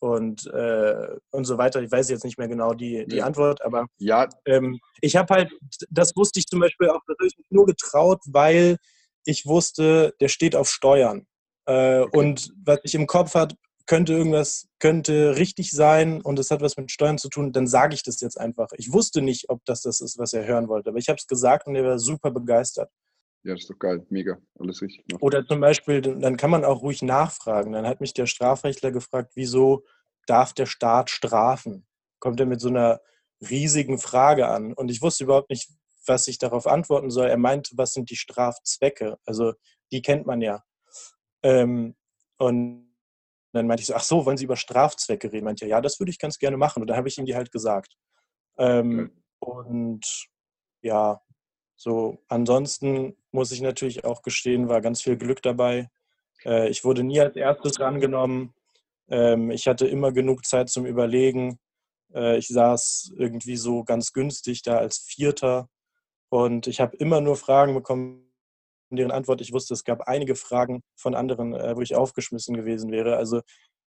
[0.00, 1.80] und, äh, und so weiter.
[1.80, 4.28] Ich weiß jetzt nicht mehr genau die, die Antwort, aber ja.
[4.44, 5.52] Ähm, ich habe halt,
[5.90, 8.76] das wusste ich zum Beispiel auch, das habe ich nur getraut, weil
[9.24, 11.26] ich wusste, der steht auf Steuern.
[11.66, 12.18] Äh, okay.
[12.18, 13.56] Und was ich im Kopf hatte,
[13.86, 17.94] könnte irgendwas, könnte richtig sein und es hat was mit Steuern zu tun, dann sage
[17.94, 18.68] ich das jetzt einfach.
[18.76, 21.26] Ich wusste nicht, ob das das ist, was er hören wollte, aber ich habe es
[21.26, 22.90] gesagt und er war super begeistert.
[23.44, 25.22] Ja, das ist doch geil, mega, alles richtig gemacht.
[25.22, 27.72] Oder zum Beispiel, dann kann man auch ruhig nachfragen.
[27.72, 29.84] Dann hat mich der Strafrechtler gefragt, wieso
[30.26, 31.86] darf der Staat strafen?
[32.20, 33.00] Kommt er mit so einer
[33.40, 35.70] riesigen Frage an und ich wusste überhaupt nicht,
[36.06, 37.28] was ich darauf antworten soll.
[37.28, 39.18] Er meinte, was sind die Strafzwecke?
[39.24, 39.54] Also
[39.90, 40.62] die kennt man ja.
[41.42, 41.96] Ähm,
[42.38, 42.91] und
[43.52, 45.44] dann meinte ich so, ach so, wollen Sie über Strafzwecke reden?
[45.44, 46.82] Meinte er, ja, das würde ich ganz gerne machen.
[46.82, 47.96] Und dann habe ich ihm die halt gesagt.
[48.58, 50.28] Ähm, und
[50.82, 51.20] ja,
[51.76, 55.90] so ansonsten muss ich natürlich auch gestehen, war ganz viel Glück dabei.
[56.44, 58.54] Äh, ich wurde nie als erstes rangenommen.
[59.08, 61.58] Ähm, ich hatte immer genug Zeit zum Überlegen.
[62.14, 65.68] Äh, ich saß irgendwie so ganz günstig da als Vierter.
[66.28, 68.31] Und ich habe immer nur Fragen bekommen,
[68.96, 72.90] deren Antwort ich wusste, es gab einige Fragen von anderen, äh, wo ich aufgeschmissen gewesen
[72.90, 73.16] wäre.
[73.16, 73.40] Also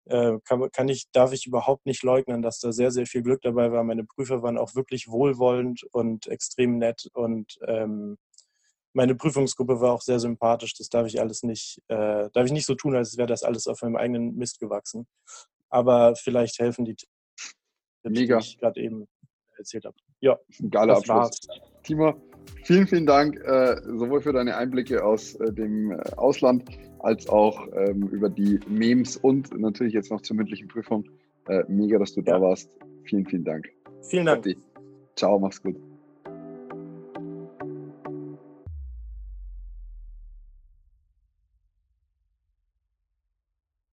[0.06, 3.42] äh, kann, kann, ich, darf ich überhaupt nicht leugnen, dass da sehr, sehr viel Glück
[3.42, 3.84] dabei war.
[3.84, 8.16] Meine Prüfer waren auch wirklich wohlwollend und extrem nett und ähm,
[8.92, 10.74] meine Prüfungsgruppe war auch sehr sympathisch.
[10.74, 13.66] Das darf ich alles nicht, äh, darf ich nicht so tun, als wäre das alles
[13.66, 15.06] auf meinem eigenen Mist gewachsen.
[15.68, 17.12] Aber vielleicht helfen die Tipps,
[18.04, 19.06] die ich gerade eben
[19.56, 19.96] erzählt habe.
[20.20, 20.38] Ja,
[20.70, 21.08] geiler Abschluss.
[21.08, 21.40] War's.
[21.84, 22.20] Timo,
[22.64, 26.64] vielen, vielen Dank äh, sowohl für deine Einblicke aus äh, dem äh, Ausland
[27.00, 31.04] als auch ähm, über die Memes und natürlich jetzt noch zur mündlichen Prüfung.
[31.48, 32.34] Äh, mega, dass du ja.
[32.34, 32.70] da warst.
[33.04, 33.68] Vielen, vielen Dank.
[34.02, 34.46] Vielen Dank.
[35.16, 35.76] Ciao, mach's gut.